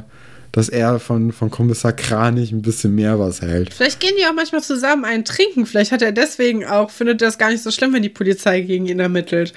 [0.52, 3.74] dass er von, von Kommissar Kranich ein bisschen mehr was hält.
[3.74, 5.66] Vielleicht gehen die auch manchmal zusammen einen trinken.
[5.66, 8.62] Vielleicht hat er deswegen auch, findet er das gar nicht so schlimm, wenn die Polizei
[8.62, 9.52] gegen ihn ermittelt.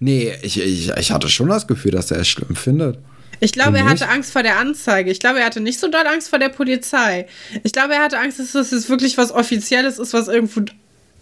[0.00, 2.98] Nee, ich, ich, ich hatte schon das Gefühl, dass er es schlimm findet.
[3.40, 5.10] Ich glaube, er hatte Angst vor der Anzeige.
[5.10, 7.26] Ich glaube, er hatte nicht so doll Angst vor der Polizei.
[7.62, 10.62] Ich glaube, er hatte Angst, dass das jetzt wirklich was Offizielles ist, was irgendwo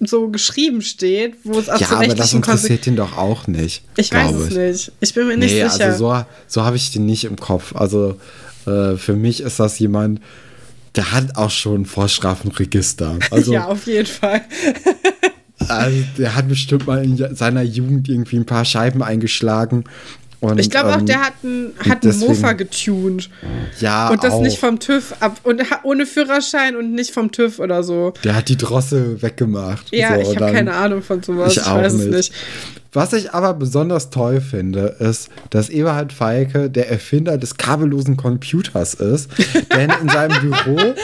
[0.01, 3.83] so geschrieben steht, wo es auch Ja, aber das interessiert ihn doch auch nicht.
[3.97, 4.57] Ich weiß es ich.
[4.57, 4.93] nicht.
[5.01, 5.87] Ich bin mir nicht nee, sicher.
[5.87, 7.75] Also so, so habe ich den nicht im Kopf.
[7.77, 8.19] Also
[8.67, 10.21] äh, für mich ist das jemand,
[10.97, 13.19] der hat auch schon ein Vorstrafenregister.
[13.31, 14.43] Also, ja, auf jeden Fall.
[15.69, 19.85] also, der hat bestimmt mal in seiner Jugend irgendwie ein paar Scheiben eingeschlagen
[20.51, 23.30] Und, ich glaube auch, der hat einen, hat Mofa getuned.
[23.80, 24.42] Ja, Und das auch.
[24.42, 25.40] nicht vom TÜV ab.
[25.42, 28.12] Und ohne Führerschein und nicht vom TÜV oder so.
[28.24, 29.90] Der hat die Drossel weggemacht.
[29.90, 31.57] Ja, so, ich habe keine Ahnung von sowas.
[31.57, 32.07] Ich, ich weiß nicht.
[32.07, 32.32] es nicht.
[32.92, 38.95] Was ich aber besonders toll finde, ist, dass Eberhard Feike der Erfinder des kabellosen Computers
[38.95, 39.30] ist.
[39.74, 40.95] denn in seinem Büro,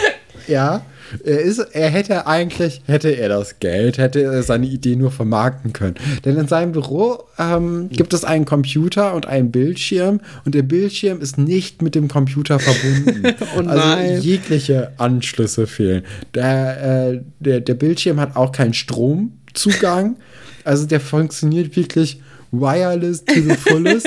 [0.47, 0.82] ja,
[1.25, 5.73] er, ist, er hätte eigentlich, hätte er das Geld, hätte er seine Idee nur vermarkten
[5.73, 5.95] können.
[6.25, 11.21] Denn in seinem Büro ähm, gibt es einen Computer und einen Bildschirm und der Bildschirm
[11.21, 13.35] ist nicht mit dem Computer verbunden.
[13.57, 16.05] oh also jegliche Anschlüsse fehlen.
[16.35, 20.17] Der, äh, der, der Bildschirm hat auch keinen Stromzugang.
[20.65, 22.21] Also der funktioniert wirklich
[22.53, 24.07] wireless to the fullest.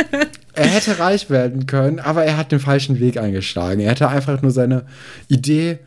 [0.54, 3.80] er hätte reich werden können, aber er hat den falschen Weg eingeschlagen.
[3.80, 4.84] Er hätte einfach nur seine
[5.28, 5.78] Idee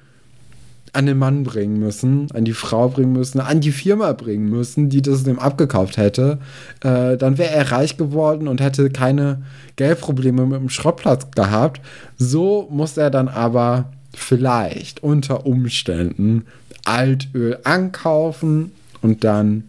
[0.93, 4.89] an den Mann bringen müssen, an die Frau bringen müssen, an die Firma bringen müssen,
[4.89, 6.39] die das dem abgekauft hätte,
[6.83, 9.43] äh, dann wäre er reich geworden und hätte keine
[9.77, 11.81] Geldprobleme mit dem Schrottplatz gehabt.
[12.17, 16.45] So muss er dann aber vielleicht unter Umständen
[16.83, 18.71] Altöl ankaufen
[19.01, 19.63] und dann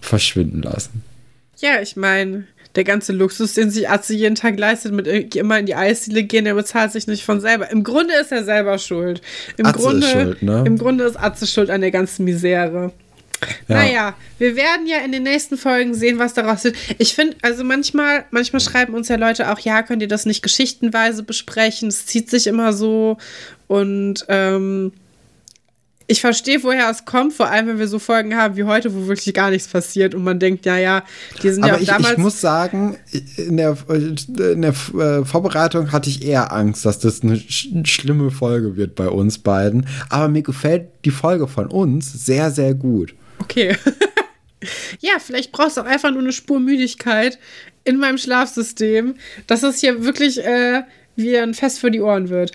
[0.00, 1.02] verschwinden lassen.
[1.58, 2.44] Ja, ich meine,
[2.74, 6.44] der ganze Luxus, den sich Atze jeden Tag leistet, mit immer in die Eisdiele gehen,
[6.44, 7.70] der bezahlt sich nicht von selber.
[7.70, 9.20] Im Grunde ist er selber schuld.
[9.56, 10.64] Im, Atze Grunde, ist schuld, ne?
[10.66, 12.92] Im Grunde ist Atze schuld an der ganzen Misere.
[13.68, 13.74] Ja.
[13.76, 16.76] Naja, wir werden ja in den nächsten Folgen sehen, was daraus wird.
[16.98, 20.42] Ich finde, also manchmal, manchmal schreiben uns ja Leute auch, ja, könnt ihr das nicht
[20.42, 21.88] geschichtenweise besprechen?
[21.88, 23.18] Es zieht sich immer so.
[23.66, 24.92] Und ähm,
[26.12, 29.08] ich verstehe, woher es kommt, vor allem wenn wir so Folgen haben wie heute, wo
[29.08, 31.04] wirklich gar nichts passiert und man denkt, ja, ja,
[31.42, 32.12] die sind Aber ja auch ich, damals.
[32.12, 32.98] Ich muss sagen,
[33.36, 38.30] in der, in der äh, Vorbereitung hatte ich eher Angst, dass das eine sch schlimme
[38.30, 39.86] Folge wird bei uns beiden.
[40.10, 43.14] Aber mir gefällt die Folge von uns sehr, sehr gut.
[43.38, 43.76] Okay.
[45.00, 47.38] ja, vielleicht brauchst du auch einfach nur eine Spur Müdigkeit
[47.84, 49.14] in meinem Schlafsystem,
[49.46, 50.82] dass es hier wirklich äh,
[51.16, 52.52] wie ein Fest für die Ohren wird.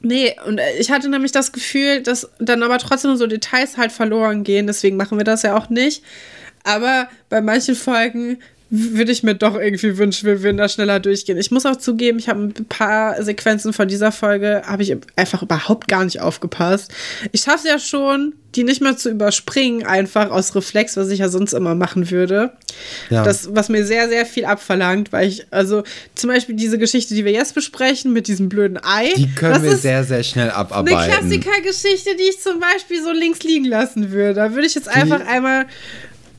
[0.00, 3.92] Nee, und äh, ich hatte nämlich das Gefühl, dass dann aber trotzdem so Details halt
[3.92, 4.66] verloren gehen.
[4.66, 6.02] Deswegen machen wir das ja auch nicht.
[6.64, 8.38] Aber bei manchen Folgen
[8.70, 11.38] würde ich mir doch irgendwie wünschen, wir würden da schneller durchgehen.
[11.38, 15.42] Ich muss auch zugeben, ich habe ein paar Sequenzen von dieser Folge, habe ich einfach
[15.42, 16.92] überhaupt gar nicht aufgepasst.
[17.32, 21.20] Ich schaffe es ja schon, die nicht mehr zu überspringen, einfach aus Reflex, was ich
[21.20, 22.52] ja sonst immer machen würde.
[23.08, 23.22] Ja.
[23.22, 25.82] Das, was mir sehr, sehr viel abverlangt, weil ich, also
[26.14, 29.12] zum Beispiel diese Geschichte, die wir jetzt besprechen, mit diesem blöden Ei.
[29.16, 30.98] Die können wir sehr, sehr schnell abarbeiten.
[30.98, 34.34] Eine Klassikergeschichte, die ich zum Beispiel so links liegen lassen würde.
[34.34, 35.66] Da würde ich jetzt einfach einmal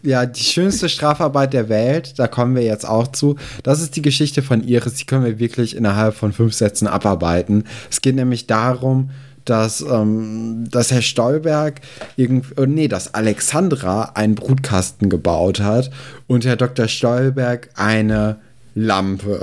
[0.04, 3.36] ja, die schönste Strafarbeit der Welt, da kommen wir jetzt auch zu.
[3.64, 7.66] Das ist die Geschichte von Iris, die können wir wirklich innerhalb von fünf Sätzen abarbeiten.
[7.90, 9.12] Es geht nämlich darum,
[9.46, 11.82] dass, ähm, dass Herr Stolberg
[12.16, 15.90] irgendwie, oh nee, dass Alexandra einen Brutkasten gebaut hat
[16.28, 16.88] und Herr Dr.
[16.88, 18.38] Stolberg eine
[18.76, 19.42] Lampe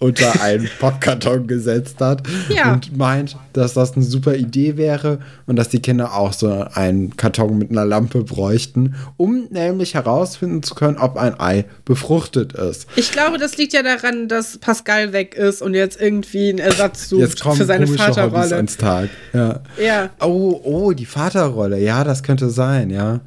[0.00, 2.72] unter einen Pappkarton gesetzt hat ja.
[2.72, 7.16] und meint, dass das eine super Idee wäre und dass die Kinder auch so einen
[7.16, 12.86] Karton mit einer Lampe bräuchten, um nämlich herausfinden zu können, ob ein Ei befruchtet ist.
[12.96, 17.08] Ich glaube, das liegt ja daran, dass Pascal weg ist und jetzt irgendwie einen Ersatz
[17.08, 18.42] sucht für seine Vaterrolle.
[18.42, 19.08] Hobbys ans Tag.
[19.32, 19.60] Ja.
[19.82, 20.10] ja.
[20.20, 21.80] Oh, oh, die Vaterrolle.
[21.80, 23.20] Ja, das könnte sein, ja.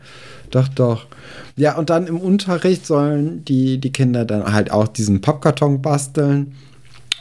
[0.52, 1.08] Doch, doch.
[1.56, 6.56] Ja, und dann im Unterricht sollen die, die Kinder dann halt auch diesen Pappkarton basteln.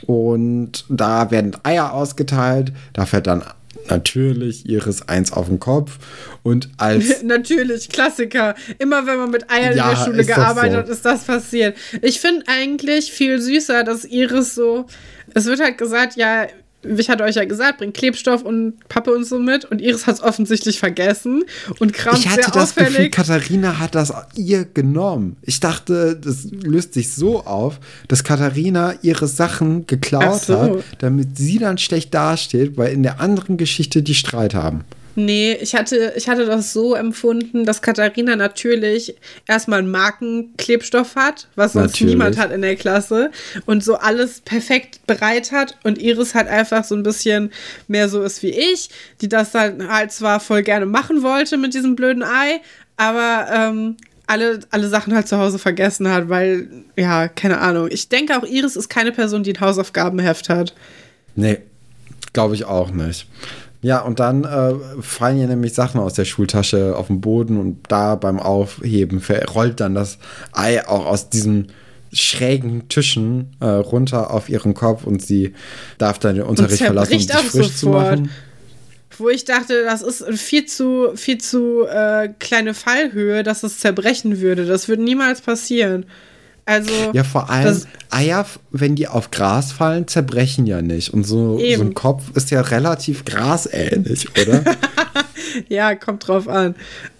[0.06, 2.72] Und da werden Eier ausgeteilt.
[2.92, 3.42] Da fährt dann
[3.88, 5.98] natürlich Iris eins auf den Kopf.
[6.42, 7.22] Und als.
[7.22, 8.54] natürlich, Klassiker.
[8.78, 10.92] Immer wenn man mit Eiern ja, in der Schule gearbeitet hat, so.
[10.92, 11.76] ist das passiert.
[12.02, 14.86] Ich finde eigentlich viel süßer, dass Iris so.
[15.34, 16.46] Es wird halt gesagt, ja,
[16.82, 19.64] ich hatte euch ja gesagt, bringt Klebstoff und Pappe und so mit.
[19.64, 21.44] Und Iris hat es offensichtlich vergessen
[21.78, 22.94] und kramt Ich hatte das auffällig.
[22.94, 25.36] Gefühl, Katharina hat das ihr genommen.
[25.42, 30.58] Ich dachte, das löst sich so auf, dass Katharina ihre Sachen geklaut so.
[30.58, 34.84] hat, damit sie dann schlecht dasteht, weil in der anderen Geschichte die Streit haben.
[35.16, 41.48] Nee, ich hatte, ich hatte das so empfunden, dass Katharina natürlich erstmal einen Markenklebstoff hat,
[41.56, 42.14] was sonst natürlich.
[42.14, 43.30] niemand hat in der Klasse
[43.66, 47.52] und so alles perfekt bereit hat und Iris halt einfach so ein bisschen
[47.88, 48.90] mehr so ist wie ich,
[49.20, 52.60] die das dann halt zwar voll gerne machen wollte mit diesem blöden Ei,
[52.96, 53.96] aber ähm,
[54.26, 57.88] alle, alle Sachen halt zu Hause vergessen hat, weil, ja, keine Ahnung.
[57.90, 60.72] Ich denke auch, Iris ist keine Person, die ein Hausaufgabenheft hat.
[61.34, 61.58] Nee,
[62.32, 63.26] glaube ich auch nicht.
[63.82, 67.78] Ja, und dann äh, fallen ja nämlich Sachen aus der Schultasche auf den Boden und
[67.88, 69.22] da beim Aufheben
[69.54, 70.18] rollt dann das
[70.52, 71.68] Ei auch aus diesen
[72.12, 75.54] schrägen Tischen äh, runter auf ihren Kopf und sie
[75.96, 77.76] darf dann den Unterricht verlassen, um sich frisch sofort.
[77.76, 78.30] zu machen.
[79.16, 84.40] Wo ich dachte, das ist viel zu, viel zu äh, kleine Fallhöhe, dass es zerbrechen
[84.40, 84.66] würde.
[84.66, 86.06] Das würde niemals passieren.
[86.70, 86.92] Also.
[87.14, 91.12] Ja, vor allem Eier, wenn die auf Gras fallen, zerbrechen ja nicht.
[91.12, 94.62] Und so, so ein Kopf ist ja relativ grasähnlich, oder?
[95.68, 96.76] ja, kommt drauf an.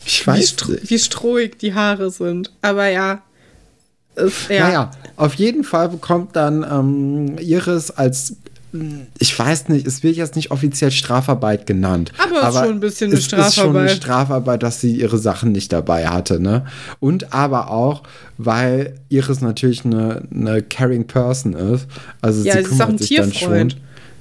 [0.07, 0.91] Ich weiß wie, stro nicht.
[0.91, 2.53] wie strohig die Haare sind.
[2.63, 3.23] Aber ja.
[4.15, 4.69] Ist, ja.
[4.69, 8.37] Naja, auf jeden Fall bekommt dann ähm, Iris als
[9.19, 12.13] ich weiß nicht, es wird jetzt nicht offiziell Strafarbeit genannt.
[12.19, 13.49] Aber, aber schon ein bisschen eine Strafarbeit.
[13.49, 16.67] Es ist schon eine Strafarbeit, dass sie ihre Sachen nicht dabei hatte, ne?
[17.01, 18.03] Und aber auch,
[18.39, 21.87] weil Iris natürlich eine, eine caring Person ist.
[22.21, 23.75] Also ja, sie kümmert sich dann schon.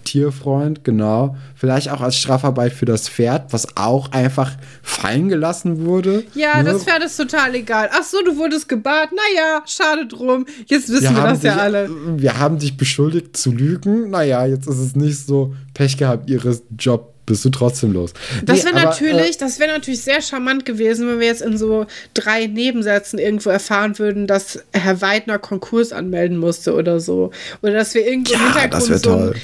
[0.09, 1.35] Tierfreund, genau.
[1.55, 6.23] Vielleicht auch als Strafarbeit für das Pferd, was auch einfach fallen gelassen wurde.
[6.33, 6.71] Ja, ne?
[6.71, 7.89] das Pferd ist total egal.
[7.93, 9.09] Ach so, du wurdest gebart.
[9.11, 10.47] Naja, schade drum.
[10.65, 11.89] Jetzt wissen wir, wir das dich, ja alle.
[12.17, 14.09] Wir haben dich beschuldigt zu lügen.
[14.09, 18.11] Naja, jetzt ist es nicht so Pech gehabt, ihres Job bist du trotzdem los.
[18.43, 21.57] Das wäre nee, natürlich, äh, das wäre natürlich sehr charmant gewesen, wenn wir jetzt in
[21.57, 21.85] so
[22.15, 27.29] drei Nebensätzen irgendwo erfahren würden, dass Herr Weidner Konkurs anmelden musste oder so.
[27.61, 29.35] Oder dass wir irgendwo ja, im Hintergrund das so toll.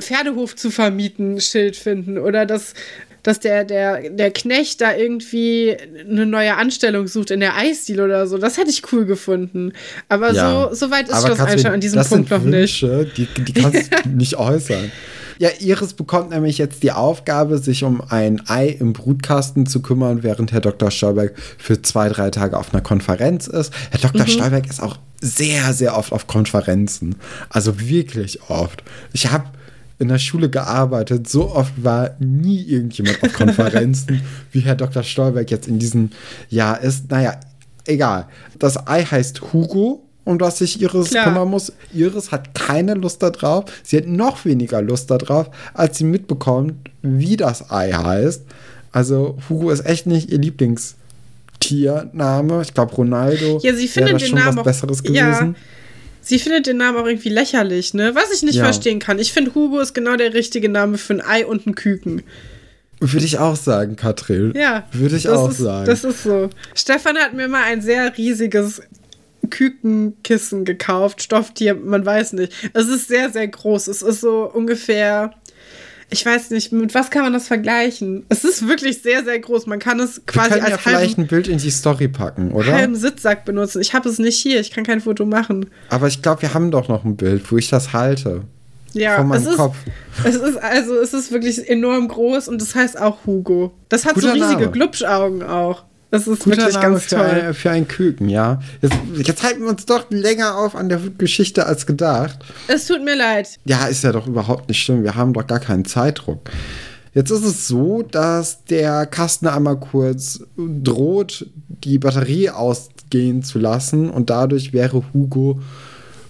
[0.00, 2.74] Pferdehof zu vermieten Schild finden oder dass,
[3.22, 5.76] dass der, der, der Knecht da irgendwie
[6.08, 8.38] eine neue Anstellung sucht in der Eisdiele oder so.
[8.38, 9.72] Das hätte ich cool gefunden.
[10.08, 10.68] Aber ja.
[10.70, 12.86] so, so weit ist Schloss Einstein an diesem Punkt noch Wünsche,
[13.16, 13.16] nicht.
[13.16, 14.90] Die, die kannst du nicht äußern.
[15.38, 20.24] Ja, Iris bekommt nämlich jetzt die Aufgabe, sich um ein Ei im Brutkasten zu kümmern,
[20.24, 20.90] während Herr Dr.
[20.90, 23.72] Stolberg für zwei, drei Tage auf einer Konferenz ist.
[23.90, 24.22] Herr Dr.
[24.22, 24.30] Mhm.
[24.30, 27.16] Stolberg ist auch sehr, sehr oft auf Konferenzen.
[27.50, 28.82] Also wirklich oft.
[29.12, 29.44] Ich habe
[29.98, 31.28] in der Schule gearbeitet.
[31.28, 34.22] So oft war nie irgendjemand auf Konferenzen,
[34.52, 35.02] wie Herr Dr.
[35.02, 36.10] Stolberg jetzt in diesem
[36.48, 37.10] Jahr ist.
[37.10, 37.38] Naja,
[37.86, 38.26] egal.
[38.58, 41.24] Das Ei heißt Hugo, um das sich Iris Klar.
[41.24, 41.72] kümmern muss.
[41.92, 43.64] Iris hat keine Lust darauf.
[43.82, 48.42] Sie hat noch weniger Lust darauf, als sie mitbekommt, wie das Ei heißt.
[48.92, 52.62] Also Hugo ist echt nicht ihr Lieblingstiername.
[52.62, 55.18] Ich glaube, Ronaldo ja, sie findet schon Namen was Besseres gewesen.
[55.18, 55.54] Ja.
[56.28, 58.14] Sie findet den Namen auch irgendwie lächerlich, ne?
[58.14, 58.64] Was ich nicht ja.
[58.64, 59.18] verstehen kann.
[59.18, 62.22] Ich finde, Hugo ist genau der richtige Name für ein Ei und ein Küken.
[63.00, 64.52] Würde ich auch sagen, Katrin.
[64.54, 64.86] Ja.
[64.92, 65.86] Würde ich auch ist, sagen.
[65.86, 66.50] Das ist so.
[66.74, 68.82] Stefan hat mir mal ein sehr riesiges
[69.48, 71.22] Kükenkissen gekauft.
[71.22, 72.52] Stofftier, man weiß nicht.
[72.74, 73.88] Es ist sehr, sehr groß.
[73.88, 75.32] Es ist so ungefähr
[76.10, 78.24] ich weiß nicht, mit was kann man das vergleichen?
[78.28, 79.66] Es ist wirklich sehr, sehr groß.
[79.66, 82.72] Man kann es quasi Wir als ja vielleicht ein Bild in die Story packen, oder?
[82.72, 83.82] halben Sitzsack benutzen.
[83.82, 85.66] Ich habe es nicht hier, ich kann kein Foto machen.
[85.90, 88.42] Aber ich glaube, wir haben doch noch ein Bild, wo ich das halte.
[88.94, 89.76] Ja, Von meinem es ist, Kopf.
[90.24, 93.74] Es ist also, es ist wirklich enorm groß und das heißt auch Hugo.
[93.90, 94.70] Das hat Guter so riesige Name.
[94.70, 95.84] Glubschaugen auch.
[96.10, 97.26] Das ist Guter wirklich Name ganz für toll.
[97.26, 98.60] Ein, für einen Küken, ja.
[98.80, 102.38] Jetzt, jetzt, halten wir uns doch länger auf an der Geschichte als gedacht.
[102.66, 103.58] Es tut mir leid.
[103.66, 105.02] Ja, ist ja doch überhaupt nicht schlimm.
[105.02, 106.50] Wir haben doch gar keinen Zeitdruck.
[107.12, 114.08] Jetzt ist es so, dass der Kasten einmal kurz droht, die Batterie ausgehen zu lassen
[114.08, 115.60] und dadurch wäre Hugo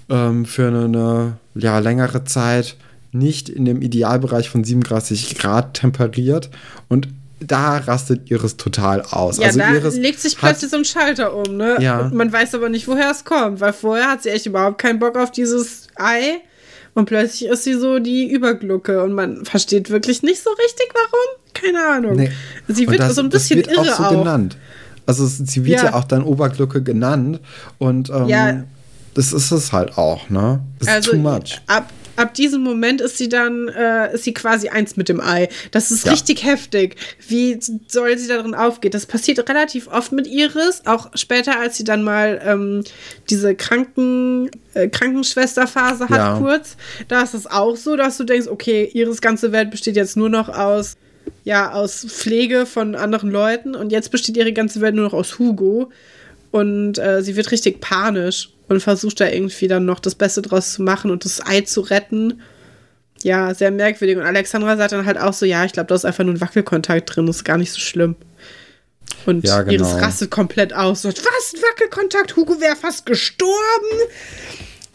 [0.08, 2.76] ähm, für eine, eine ja, längere Zeit
[3.12, 6.50] nicht in dem Idealbereich von 37 Grad temperiert
[6.88, 7.08] und
[7.40, 9.38] da rastet Iris total aus.
[9.38, 11.76] Ja, also da Iris legt sich plötzlich so ein Schalter um, ne?
[11.80, 12.00] Ja.
[12.00, 14.98] Und man weiß aber nicht, woher es kommt, weil vorher hat sie echt überhaupt keinen
[14.98, 16.40] Bock auf dieses Ei.
[16.94, 21.42] Und plötzlich ist sie so die Überglucke und man versteht wirklich nicht so richtig, warum.
[21.54, 22.16] Keine Ahnung.
[22.16, 22.30] Nee.
[22.66, 23.96] Sie wird das, so ein bisschen das wird irre auch.
[23.98, 24.10] So auch.
[24.10, 24.56] genannt.
[25.06, 25.86] Also sie wird ja.
[25.86, 25.94] ja.
[25.94, 27.40] auch dann Oberglucke genannt
[27.78, 28.64] und ähm, ja.
[29.14, 30.60] das ist es halt auch, ne?
[30.80, 31.60] Das also, ist too much.
[31.66, 35.48] Ab, ab diesem Moment ist sie dann, äh, ist sie quasi eins mit dem Ei.
[35.70, 36.12] Das ist ja.
[36.12, 36.96] richtig heftig.
[37.26, 38.90] Wie soll sie darin aufgehen?
[38.90, 42.84] Das passiert relativ oft mit Iris, auch später, als sie dann mal ähm,
[43.30, 46.38] diese Kranken, äh, Krankenschwesterphase hat, ja.
[46.38, 46.76] kurz.
[47.06, 50.28] Da ist es auch so, dass du denkst, okay, Iris ganze Welt besteht jetzt nur
[50.28, 50.96] noch aus
[51.44, 55.38] ja, aus Pflege von anderen Leuten und jetzt besteht ihre ganze Welt nur noch aus
[55.38, 55.90] Hugo
[56.50, 60.72] und äh, sie wird richtig panisch und versucht da irgendwie dann noch das Beste draus
[60.72, 62.40] zu machen und das Ei zu retten.
[63.22, 64.16] Ja, sehr merkwürdig.
[64.16, 66.40] Und Alexandra sagt dann halt auch so, ja, ich glaube, da ist einfach nur ein
[66.40, 68.16] Wackelkontakt drin, das ist gar nicht so schlimm.
[69.26, 69.84] Und ja, genau.
[69.84, 71.02] Iris rastet komplett aus.
[71.02, 71.54] So, was?
[71.54, 72.36] Ein Wackelkontakt?
[72.36, 73.52] Hugo wäre fast gestorben?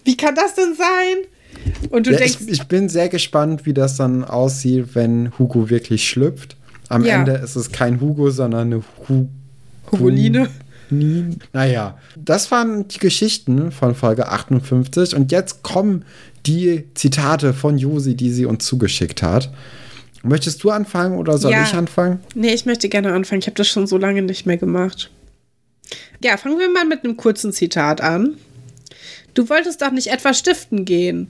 [0.03, 1.89] Wie kann das denn sein?
[1.89, 2.37] Und du ja, denkst.
[2.41, 6.55] Ich, ich, bin sehr gespannt, wie das dann aussieht, wenn Hugo wirklich schlüpft.
[6.89, 7.15] Am ja.
[7.15, 9.27] Ende ist es kein Hugo, sondern eine Hu
[9.91, 10.49] Hugoline
[10.93, 11.37] nie.
[11.51, 16.05] Naja, das waren die Geschichten von Folge 58 und jetzt kommen
[16.45, 19.51] die Zitate von Josi, die sie uns zugeschickt hat.
[20.23, 21.63] Möchtest du anfangen oder soll ja.
[21.63, 22.19] ich anfangen?
[22.33, 23.39] Nee, ich möchte gerne anfangen.
[23.39, 25.11] Ich habe das schon so lange nicht mehr gemacht.
[26.23, 28.35] Ja, fangen wir mal mit einem kurzen Zitat an.
[29.33, 31.27] Du wolltest doch nicht etwa stiften gehen,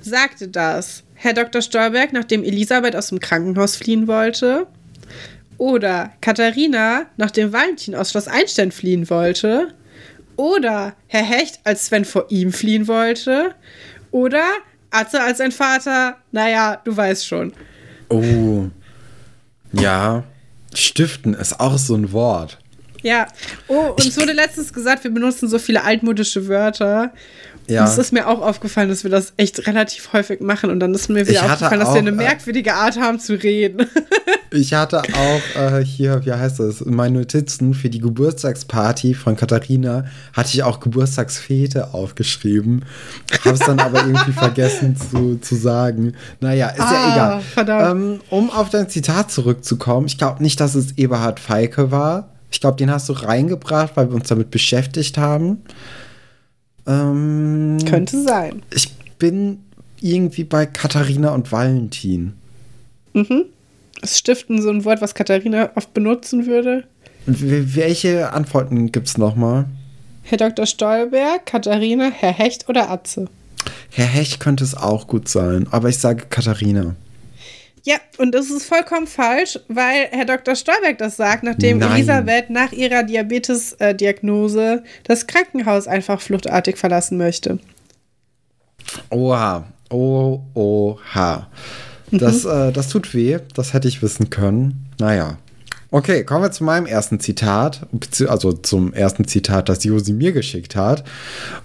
[0.00, 1.62] sagte das Herr Dr.
[1.62, 4.66] Stolberg, nachdem Elisabeth aus dem Krankenhaus fliehen wollte.
[5.58, 9.74] Oder Katharina, nachdem Valentin aus Schloss Einstein fliehen wollte.
[10.36, 13.54] Oder Herr Hecht, als Sven vor ihm fliehen wollte.
[14.10, 14.44] Oder
[14.90, 16.16] Atze als sein Vater.
[16.32, 17.52] Naja, du weißt schon.
[18.08, 18.66] Oh.
[19.72, 20.24] Ja.
[20.74, 22.58] Stiften ist auch so ein Wort.
[23.02, 23.28] Ja.
[23.68, 27.12] Oh, uns wurde letztens gesagt, wir benutzen so viele altmodische Wörter.
[27.66, 27.82] Ja.
[27.82, 30.70] Und es ist mir auch aufgefallen, dass wir das echt relativ häufig machen.
[30.70, 33.86] Und dann ist mir wieder aufgefallen, dass wir eine äh, merkwürdige Art haben zu reden.
[34.50, 39.36] ich hatte auch äh, hier, wie heißt das, in meinen Notizen für die Geburtstagsparty von
[39.36, 42.84] Katharina hatte ich auch Geburtstagsfete aufgeschrieben.
[43.44, 46.14] Habe es dann aber irgendwie vergessen zu, zu sagen.
[46.40, 47.40] Naja, ist ah, ja egal.
[47.40, 47.90] Verdammt.
[47.90, 52.28] Ähm, um auf dein Zitat zurückzukommen, ich glaube nicht, dass es Eberhard Feike war.
[52.50, 55.62] Ich glaube, den hast du reingebracht, weil wir uns damit beschäftigt haben.
[56.86, 58.62] Ähm, Könnte sein.
[58.74, 59.60] Ich bin
[60.00, 62.34] irgendwie bei Katharina und Valentin.
[63.14, 63.46] Mhm.
[64.02, 66.84] Ist Stiften so ein Wort, was Katharina oft benutzen würde?
[67.26, 69.64] welche Antworten gibt es nochmal?
[70.24, 70.66] Herr Dr.
[70.66, 73.28] Stolberg, Katharina, Herr Hecht oder Atze?
[73.90, 76.96] Herr Hecht könnte es auch gut sein, aber ich sage Katharina.
[77.86, 80.56] Ja, und das ist vollkommen falsch, weil Herr Dr.
[80.56, 81.92] Stolberg das sagt, nachdem Nein.
[81.92, 87.58] Elisabeth nach ihrer Diabetes-Diagnose das Krankenhaus einfach fluchtartig verlassen möchte.
[89.10, 89.64] Oha.
[89.90, 91.48] Oh, oha.
[92.10, 92.50] Das, mhm.
[92.50, 93.38] äh, das tut weh.
[93.54, 94.86] Das hätte ich wissen können.
[94.98, 95.36] Naja.
[95.94, 97.86] Okay, kommen wir zu meinem ersten Zitat,
[98.26, 101.04] also zum ersten Zitat, das Josi mir geschickt hat.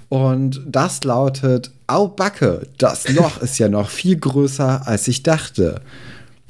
[0.08, 5.82] Und das lautet: Au Backe, das Loch ist ja noch viel größer, als ich dachte.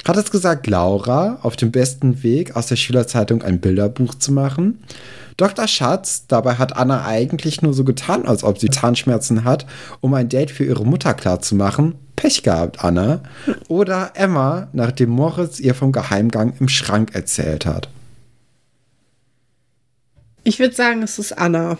[0.05, 4.83] Hat es gesagt, Laura auf dem besten Weg, aus der Schülerzeitung ein Bilderbuch zu machen?
[5.37, 5.65] Dr.
[5.69, 9.65] Schatz, dabei hat Anna eigentlich nur so getan, als ob sie Zahnschmerzen hat,
[10.01, 11.95] um ein Date für ihre Mutter klarzumachen.
[12.19, 13.21] Pech gehabt, Anna.
[13.69, 17.87] Oder Emma, nachdem Moritz ihr vom Geheimgang im Schrank erzählt hat.
[20.43, 21.77] Ich würde sagen, es ist Anna.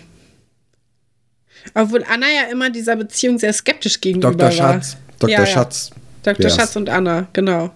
[1.74, 4.52] Obwohl Anna ja immer dieser Beziehung sehr skeptisch gegenüber Dr.
[4.52, 4.96] Schatz.
[5.20, 5.30] Dr.
[5.30, 5.90] Ja, Schatz.
[6.26, 6.34] Ja.
[6.34, 6.50] Dr.
[6.50, 7.72] Schatz und Anna, genau.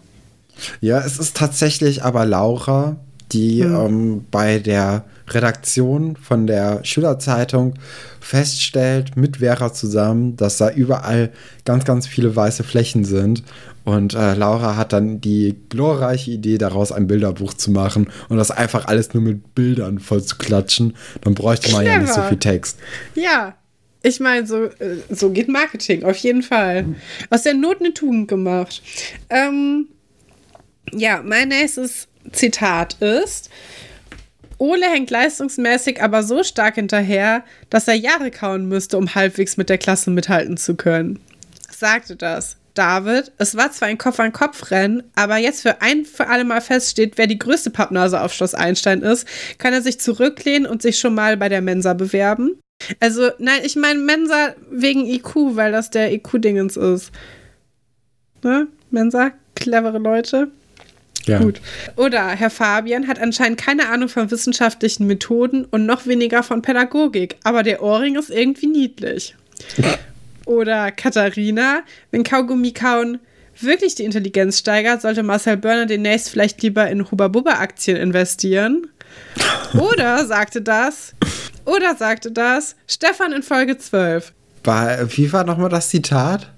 [0.80, 2.96] Ja, es ist tatsächlich aber Laura,
[3.34, 3.76] die mhm.
[3.76, 5.04] ähm, bei der
[5.34, 7.76] Redaktion von der Schülerzeitung
[8.20, 11.32] feststellt, mit Vera zusammen, dass da überall
[11.66, 13.44] ganz, ganz viele weiße Flächen sind.
[13.86, 18.50] Und äh, Laura hat dann die glorreiche Idee, daraus ein Bilderbuch zu machen und das
[18.50, 20.96] einfach alles nur mit Bildern voll zu klatschen.
[21.22, 21.96] Dann bräuchte man Clever.
[21.96, 22.80] ja nicht so viel Text.
[23.16, 23.56] Ja,
[24.02, 26.96] ich meine, so, äh, so geht Marketing, auf jeden Fall.
[27.30, 28.82] Aus der Not eine Tugend gemacht.
[29.30, 29.88] Ähm,
[30.92, 33.50] ja, mein nächstes Zitat ist:
[34.64, 39.68] Ole hängt leistungsmäßig aber so stark hinterher, dass er Jahre kauen müsste, um halbwegs mit
[39.68, 41.20] der Klasse mithalten zu können.
[41.70, 42.56] Sagte das.
[42.74, 47.28] David, es war zwar ein Kopf-an-Kopf-Rennen, aber jetzt für ein für alle Mal feststeht, wer
[47.28, 51.36] die größte Pappnase auf Schloss Einstein ist, kann er sich zurücklehnen und sich schon mal
[51.36, 52.58] bei der Mensa bewerben.
[53.02, 57.12] Also, nein, ich meine Mensa wegen IQ, weil das der IQ-Dingens ist.
[58.44, 58.68] Ne?
[58.92, 60.52] Mensa, clevere Leute.
[61.26, 61.40] Ja.
[61.40, 61.62] Gut.
[61.96, 67.38] Oder Herr Fabian hat anscheinend keine Ahnung von wissenschaftlichen Methoden und noch weniger von Pädagogik,
[67.44, 69.36] aber der Ohrring ist irgendwie niedlich.
[70.46, 73.20] Oder Katharina, wenn Kaugummi kauen
[73.60, 78.88] wirklich die Intelligenz steigert, sollte Marcel Börner demnächst vielleicht lieber in Huba-Buba-Aktien investieren.
[79.74, 81.14] Oder sagte das,
[81.66, 84.34] oder sagte das Stefan in Folge 12.
[84.64, 86.52] wie war nochmal das Zitat?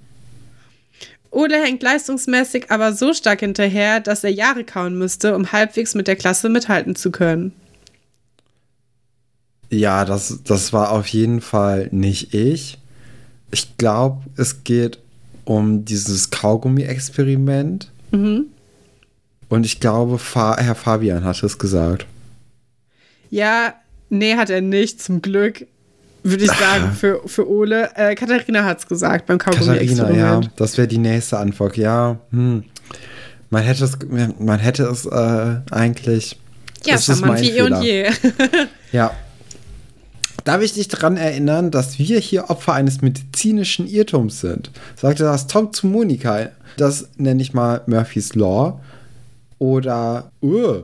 [1.30, 6.08] Ole hängt leistungsmäßig aber so stark hinterher, dass er Jahre kauen müsste, um halbwegs mit
[6.08, 7.52] der Klasse mithalten zu können.
[9.70, 12.78] Ja, das, das war auf jeden Fall nicht ich.
[13.50, 14.98] Ich glaube, es geht
[15.44, 17.90] um dieses Kaugummi-Experiment.
[18.12, 18.46] Mhm.
[19.48, 22.06] Und ich glaube, Fa Herr Fabian hat es gesagt.
[23.30, 23.74] Ja,
[24.08, 25.66] nee, hat er nicht, zum Glück
[26.30, 27.90] würde ich sagen, für, für Ole.
[27.94, 30.44] Äh, Katharina hat es gesagt beim Kaugummi-Experiment.
[30.44, 31.76] ja, das wäre die nächste Antwort.
[31.76, 32.64] Ja, hm.
[33.50, 33.98] man hätte es,
[34.38, 36.38] man hätte es äh, eigentlich.
[36.84, 38.10] Ja, das ist mein wie eh und je.
[38.92, 39.12] ja.
[40.44, 44.70] Darf ich dich daran erinnern, dass wir hier Opfer eines medizinischen Irrtums sind?
[44.94, 46.50] Sagte das Tom zu Monika.
[46.76, 48.80] Das nenne ich mal Murphy's Law.
[49.58, 50.82] Oder, uh,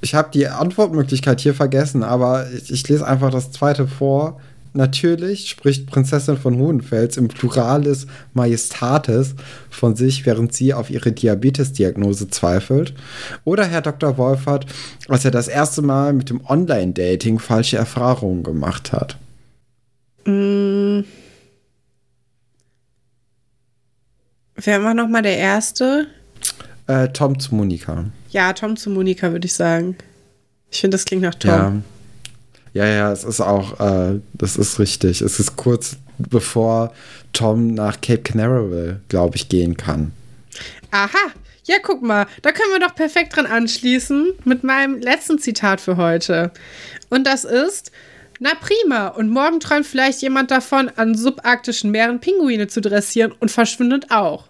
[0.00, 4.40] ich habe die Antwortmöglichkeit hier vergessen, aber ich, ich, lese einfach das zweite vor.
[4.74, 9.34] Natürlich spricht Prinzessin von Hohenfels im Pluralis Majestatis
[9.70, 12.92] von sich, während sie auf ihre Diabetesdiagnose zweifelt.
[13.44, 14.18] Oder Herr Dr.
[14.18, 14.66] Wolfert,
[15.08, 19.16] als er das erste Mal mit dem Online-Dating falsche Erfahrungen gemacht hat.
[20.26, 21.00] Mm.
[24.56, 26.06] Wer war nochmal der Erste?
[26.86, 28.04] Äh, Tom zu Monika.
[28.30, 29.96] Ja, Tom zu Monika, würde ich sagen.
[30.70, 31.82] Ich finde, das klingt nach Tom.
[32.74, 32.84] Ja.
[32.84, 35.20] ja, ja, es ist auch, äh, das ist richtig.
[35.20, 36.92] Es ist kurz bevor
[37.32, 40.12] Tom nach Cape Canaveral, glaube ich, gehen kann.
[40.90, 41.32] Aha,
[41.64, 45.96] ja, guck mal, da können wir doch perfekt dran anschließen mit meinem letzten Zitat für
[45.96, 46.52] heute.
[47.10, 47.90] Und das ist,
[48.38, 53.50] na prima, und morgen träumt vielleicht jemand davon, an subarktischen Meeren Pinguine zu dressieren und
[53.50, 54.44] verschwindet auch.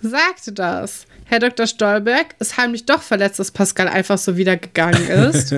[0.00, 1.06] Sagte das.
[1.24, 1.66] Herr Dr.
[1.66, 5.54] Stolberg ist heimlich doch verletzt, dass Pascal einfach so wieder gegangen ist.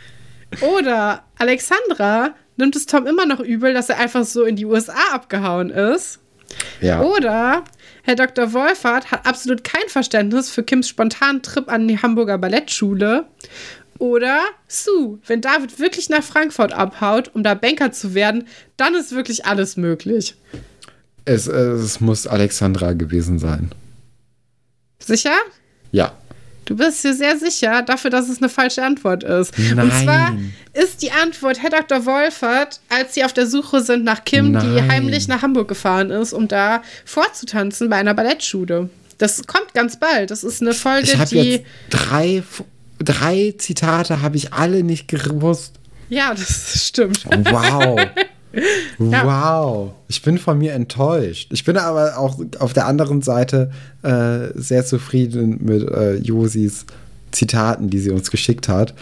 [0.60, 5.12] Oder Alexandra nimmt es Tom immer noch übel, dass er einfach so in die USA
[5.12, 6.20] abgehauen ist.
[6.80, 7.00] Ja.
[7.00, 7.64] Oder
[8.02, 8.52] Herr Dr.
[8.52, 13.26] Wolfert hat absolut kein Verständnis für Kims spontanen Trip an die Hamburger Ballettschule.
[13.98, 19.14] Oder Sue, wenn David wirklich nach Frankfurt abhaut, um da Banker zu werden, dann ist
[19.14, 20.34] wirklich alles möglich.
[21.24, 23.70] Es, es muss Alexandra gewesen sein.
[24.98, 25.36] Sicher?
[25.92, 26.12] Ja.
[26.64, 29.52] Du bist dir sehr sicher dafür, dass es eine falsche Antwort ist.
[29.58, 29.78] Nein.
[29.78, 30.34] Und zwar
[30.72, 32.06] ist die Antwort Herr Dr.
[32.06, 34.74] Wolfert, als sie auf der Suche sind nach Kim, Nein.
[34.74, 38.88] die heimlich nach Hamburg gefahren ist, um da vorzutanzen bei einer Ballettschule.
[39.18, 40.30] Das kommt ganz bald.
[40.30, 41.36] Das ist eine Folge, ich die.
[41.36, 42.42] Jetzt drei,
[42.98, 45.74] drei Zitate habe ich alle nicht gewusst.
[46.08, 47.24] Ja, das stimmt.
[47.26, 48.00] Wow.
[48.98, 51.50] Wow, ich bin von mir enttäuscht.
[51.52, 53.70] Ich bin aber auch auf der anderen Seite
[54.02, 56.86] äh, sehr zufrieden mit äh, Josis
[57.32, 58.94] Zitaten, die sie uns geschickt hat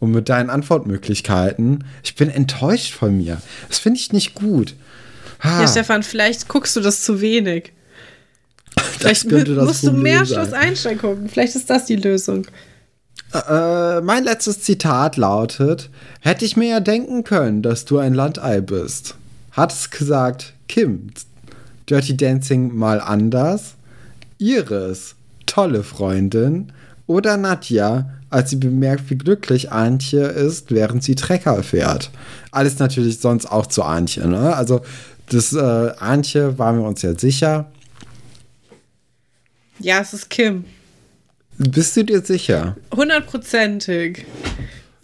[0.00, 1.84] und mit deinen Antwortmöglichkeiten.
[2.02, 3.40] Ich bin enttäuscht von mir.
[3.68, 4.74] Das finde ich nicht gut.
[5.40, 5.62] Ha.
[5.62, 7.72] Ja, Stefan, vielleicht guckst du das zu wenig.
[8.98, 11.28] Vielleicht das musst du mehr Schluss Einstein gucken.
[11.28, 12.46] Vielleicht ist das die Lösung.
[13.36, 18.60] Äh, mein letztes Zitat lautet: Hätte ich mir ja denken können, dass du ein Landei
[18.60, 19.16] bist.
[19.52, 21.10] Hat es gesagt Kim,
[21.88, 23.74] Dirty Dancing mal anders,
[24.38, 25.14] Iris,
[25.46, 26.72] tolle Freundin
[27.06, 32.10] oder Nadja, als sie bemerkt, wie glücklich Antje ist, während sie Trecker fährt.
[32.50, 34.26] Alles natürlich sonst auch zu Antje.
[34.26, 34.54] Ne?
[34.54, 34.82] Also
[35.30, 37.70] das äh, Antje waren wir uns ja sicher.
[39.78, 40.64] Ja, es ist Kim.
[41.58, 42.76] Bist du dir sicher?
[42.94, 44.26] Hundertprozentig.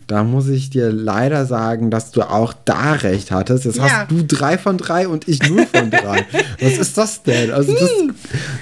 [0.06, 3.64] Da muss ich dir leider sagen, dass du auch da recht hattest.
[3.64, 3.84] Jetzt ja.
[3.84, 6.26] hast du drei von drei und ich null von drei.
[6.60, 7.50] Was ist das denn?
[7.50, 8.14] Also das, hm.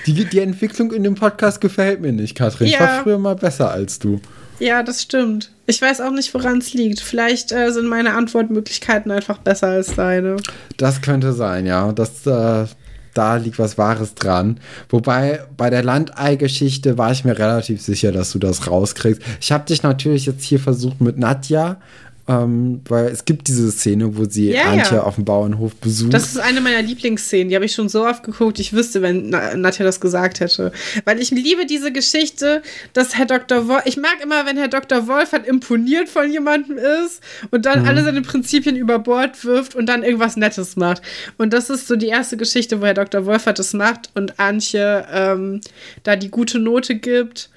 [0.06, 2.68] die, die Entwicklung in dem Podcast gefällt mir nicht, Katrin.
[2.68, 2.74] Ja.
[2.74, 4.20] Ich war früher mal besser als du.
[4.60, 5.50] Ja, das stimmt.
[5.66, 7.00] Ich weiß auch nicht, woran es liegt.
[7.00, 10.36] Vielleicht äh, sind meine Antwortmöglichkeiten einfach besser als deine.
[10.76, 11.90] Das könnte sein, ja.
[11.92, 12.66] Das, äh,
[13.14, 14.58] da liegt was Wahres dran.
[14.88, 19.22] Wobei bei der Landei-Geschichte war ich mir relativ sicher, dass du das rauskriegst.
[19.40, 21.80] Ich habe dich natürlich jetzt hier versucht mit Nadja
[22.28, 25.02] ähm, weil es gibt diese Szene, wo sie ja, Antje ja.
[25.02, 26.14] auf dem Bauernhof besucht.
[26.14, 27.48] Das ist eine meiner Lieblingsszenen.
[27.48, 30.72] Die habe ich schon so oft geguckt, ich wüsste, wenn Nadja das gesagt hätte.
[31.04, 32.62] Weil ich liebe diese Geschichte,
[32.92, 33.66] dass Herr Dr.
[33.68, 35.08] Wolf, ich mag immer, wenn Herr Dr.
[35.08, 37.88] Wolf halt imponiert von jemandem ist und dann mhm.
[37.88, 41.02] alle seine Prinzipien über Bord wirft und dann irgendwas Nettes macht.
[41.38, 43.26] Und das ist so die erste Geschichte, wo Herr Dr.
[43.26, 45.60] Wolf halt das macht und Antje ähm,
[46.02, 47.50] da die gute Note gibt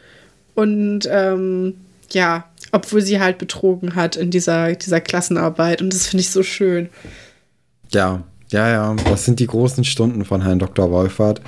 [0.56, 1.76] und ähm,
[2.12, 5.82] ja, obwohl sie halt betrogen hat in dieser, dieser Klassenarbeit.
[5.82, 6.90] Und das finde ich so schön.
[7.92, 10.92] Ja, ja, ja, das sind die großen Stunden von Herrn Dr.
[10.92, 11.42] Wolfert.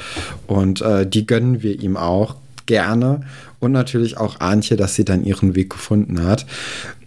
[0.45, 2.35] Und äh, die gönnen wir ihm auch
[2.67, 3.21] gerne.
[3.59, 6.45] Und natürlich auch Antje, dass sie dann ihren Weg gefunden hat.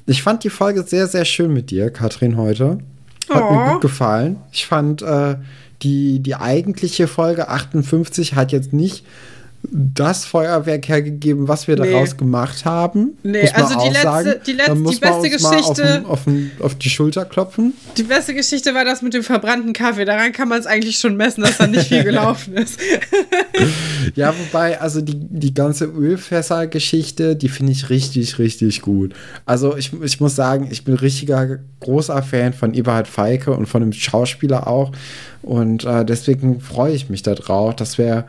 [0.07, 2.79] Ich fand die Folge sehr, sehr schön mit dir, Katrin, heute.
[3.31, 3.55] Hat oh.
[3.55, 4.39] mir gut gefallen.
[4.51, 5.37] Ich fand äh,
[5.83, 9.05] die, die eigentliche Folge 58 hat jetzt nicht
[9.71, 11.91] das Feuerwerk hergegeben, was wir nee.
[11.91, 13.17] daraus gemacht haben.
[13.23, 14.35] Nee, also die letzte, sagen.
[14.47, 16.05] die letzte, die beste Geschichte.
[16.07, 17.75] Auf, auf, auf, die Schulter klopfen.
[17.97, 20.05] Die beste Geschichte war das mit dem verbrannten Kaffee.
[20.05, 22.81] Daran kann man es eigentlich schon messen, dass da nicht viel gelaufen ist.
[24.15, 29.15] ja, wobei, also die, die ganze Ölfässer-Geschichte, die finde ich richtig, richtig gut.
[29.45, 33.83] Also ich, ich muss sagen, ich bin richtiger großer Fan von Eberhard Feike und von
[33.83, 34.93] dem Schauspieler auch.
[35.43, 38.27] Und äh, deswegen freue ich mich darauf, dass wir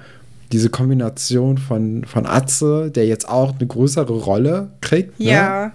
[0.52, 5.20] diese Kombination von, von Atze, der jetzt auch eine größere Rolle kriegt.
[5.20, 5.26] Ne?
[5.26, 5.66] Ja.
[5.66, 5.72] Ne?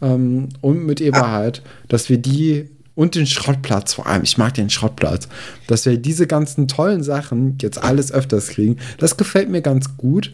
[0.00, 1.68] Ähm, und mit Eberhard, ah.
[1.88, 5.28] dass wir die und den Schrottplatz vor allem, ich mag den Schrottplatz,
[5.68, 10.32] dass wir diese ganzen tollen Sachen jetzt alles öfters kriegen, das gefällt mir ganz gut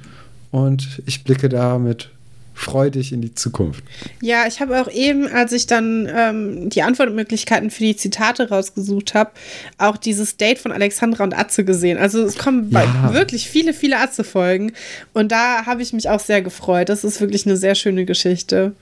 [0.51, 2.11] und ich blicke da mit
[2.55, 3.85] freudig in die Zukunft.
[4.23, 9.15] Ja, ich habe auch eben, als ich dann ähm, die Antwortmöglichkeiten für die Zitate rausgesucht
[9.15, 9.33] habe,
[9.77, 11.99] auch dieses Date von Alexandra und Atze gesehen.
[11.99, 13.13] Also es kommen ja.
[13.13, 14.73] wirklich viele, viele Atze-Folgen
[15.13, 16.89] und da habe ich mich auch sehr gefreut.
[16.89, 18.73] Das ist wirklich eine sehr schöne Geschichte.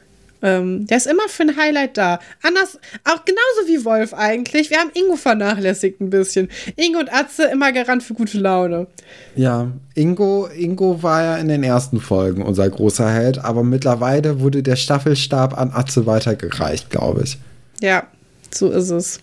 [0.43, 2.19] Ähm, der ist immer für ein Highlight da.
[2.43, 4.71] Anders, auch genauso wie Wolf eigentlich.
[4.71, 6.49] Wir haben Ingo vernachlässigt ein bisschen.
[6.77, 8.89] Ingo und Atze immer garant für gute Laune.
[9.37, 14.63] Ja, Ingo, Ingo war ja in den ersten Folgen unser großer Held, aber mittlerweile wurde
[14.63, 17.39] der Staffelstab an Atze weitergereicht, glaube ich.
[17.81, 18.07] Ja,
[18.53, 19.21] so ist es.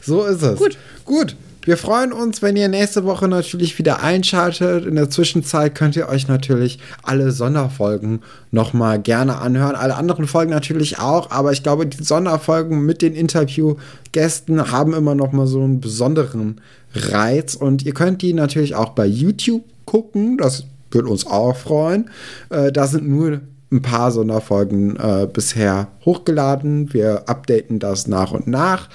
[0.00, 0.58] So ist es.
[0.58, 0.78] Gut.
[1.04, 1.36] Gut.
[1.68, 4.86] Wir freuen uns, wenn ihr nächste Woche natürlich wieder einschaltet.
[4.86, 9.76] In der Zwischenzeit könnt ihr euch natürlich alle Sonderfolgen nochmal gerne anhören.
[9.76, 15.14] Alle anderen Folgen natürlich auch, aber ich glaube, die Sonderfolgen mit den Interviewgästen haben immer
[15.14, 16.62] nochmal so einen besonderen
[16.94, 17.54] Reiz.
[17.54, 20.38] Und ihr könnt die natürlich auch bei YouTube gucken.
[20.38, 22.08] Das würde uns auch freuen.
[22.48, 26.94] Äh, da sind nur ein paar Sonderfolgen äh, bisher hochgeladen.
[26.94, 28.88] Wir updaten das nach und nach.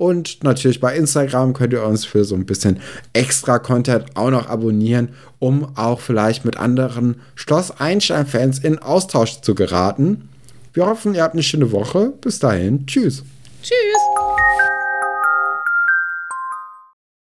[0.00, 2.80] Und natürlich bei Instagram könnt ihr uns für so ein bisschen
[3.12, 9.54] extra Content auch noch abonnieren, um auch vielleicht mit anderen Schloss Einstein-Fans in Austausch zu
[9.54, 10.30] geraten.
[10.72, 12.14] Wir hoffen, ihr habt eine schöne Woche.
[12.22, 12.86] Bis dahin.
[12.86, 13.24] Tschüss.
[13.62, 14.89] Tschüss.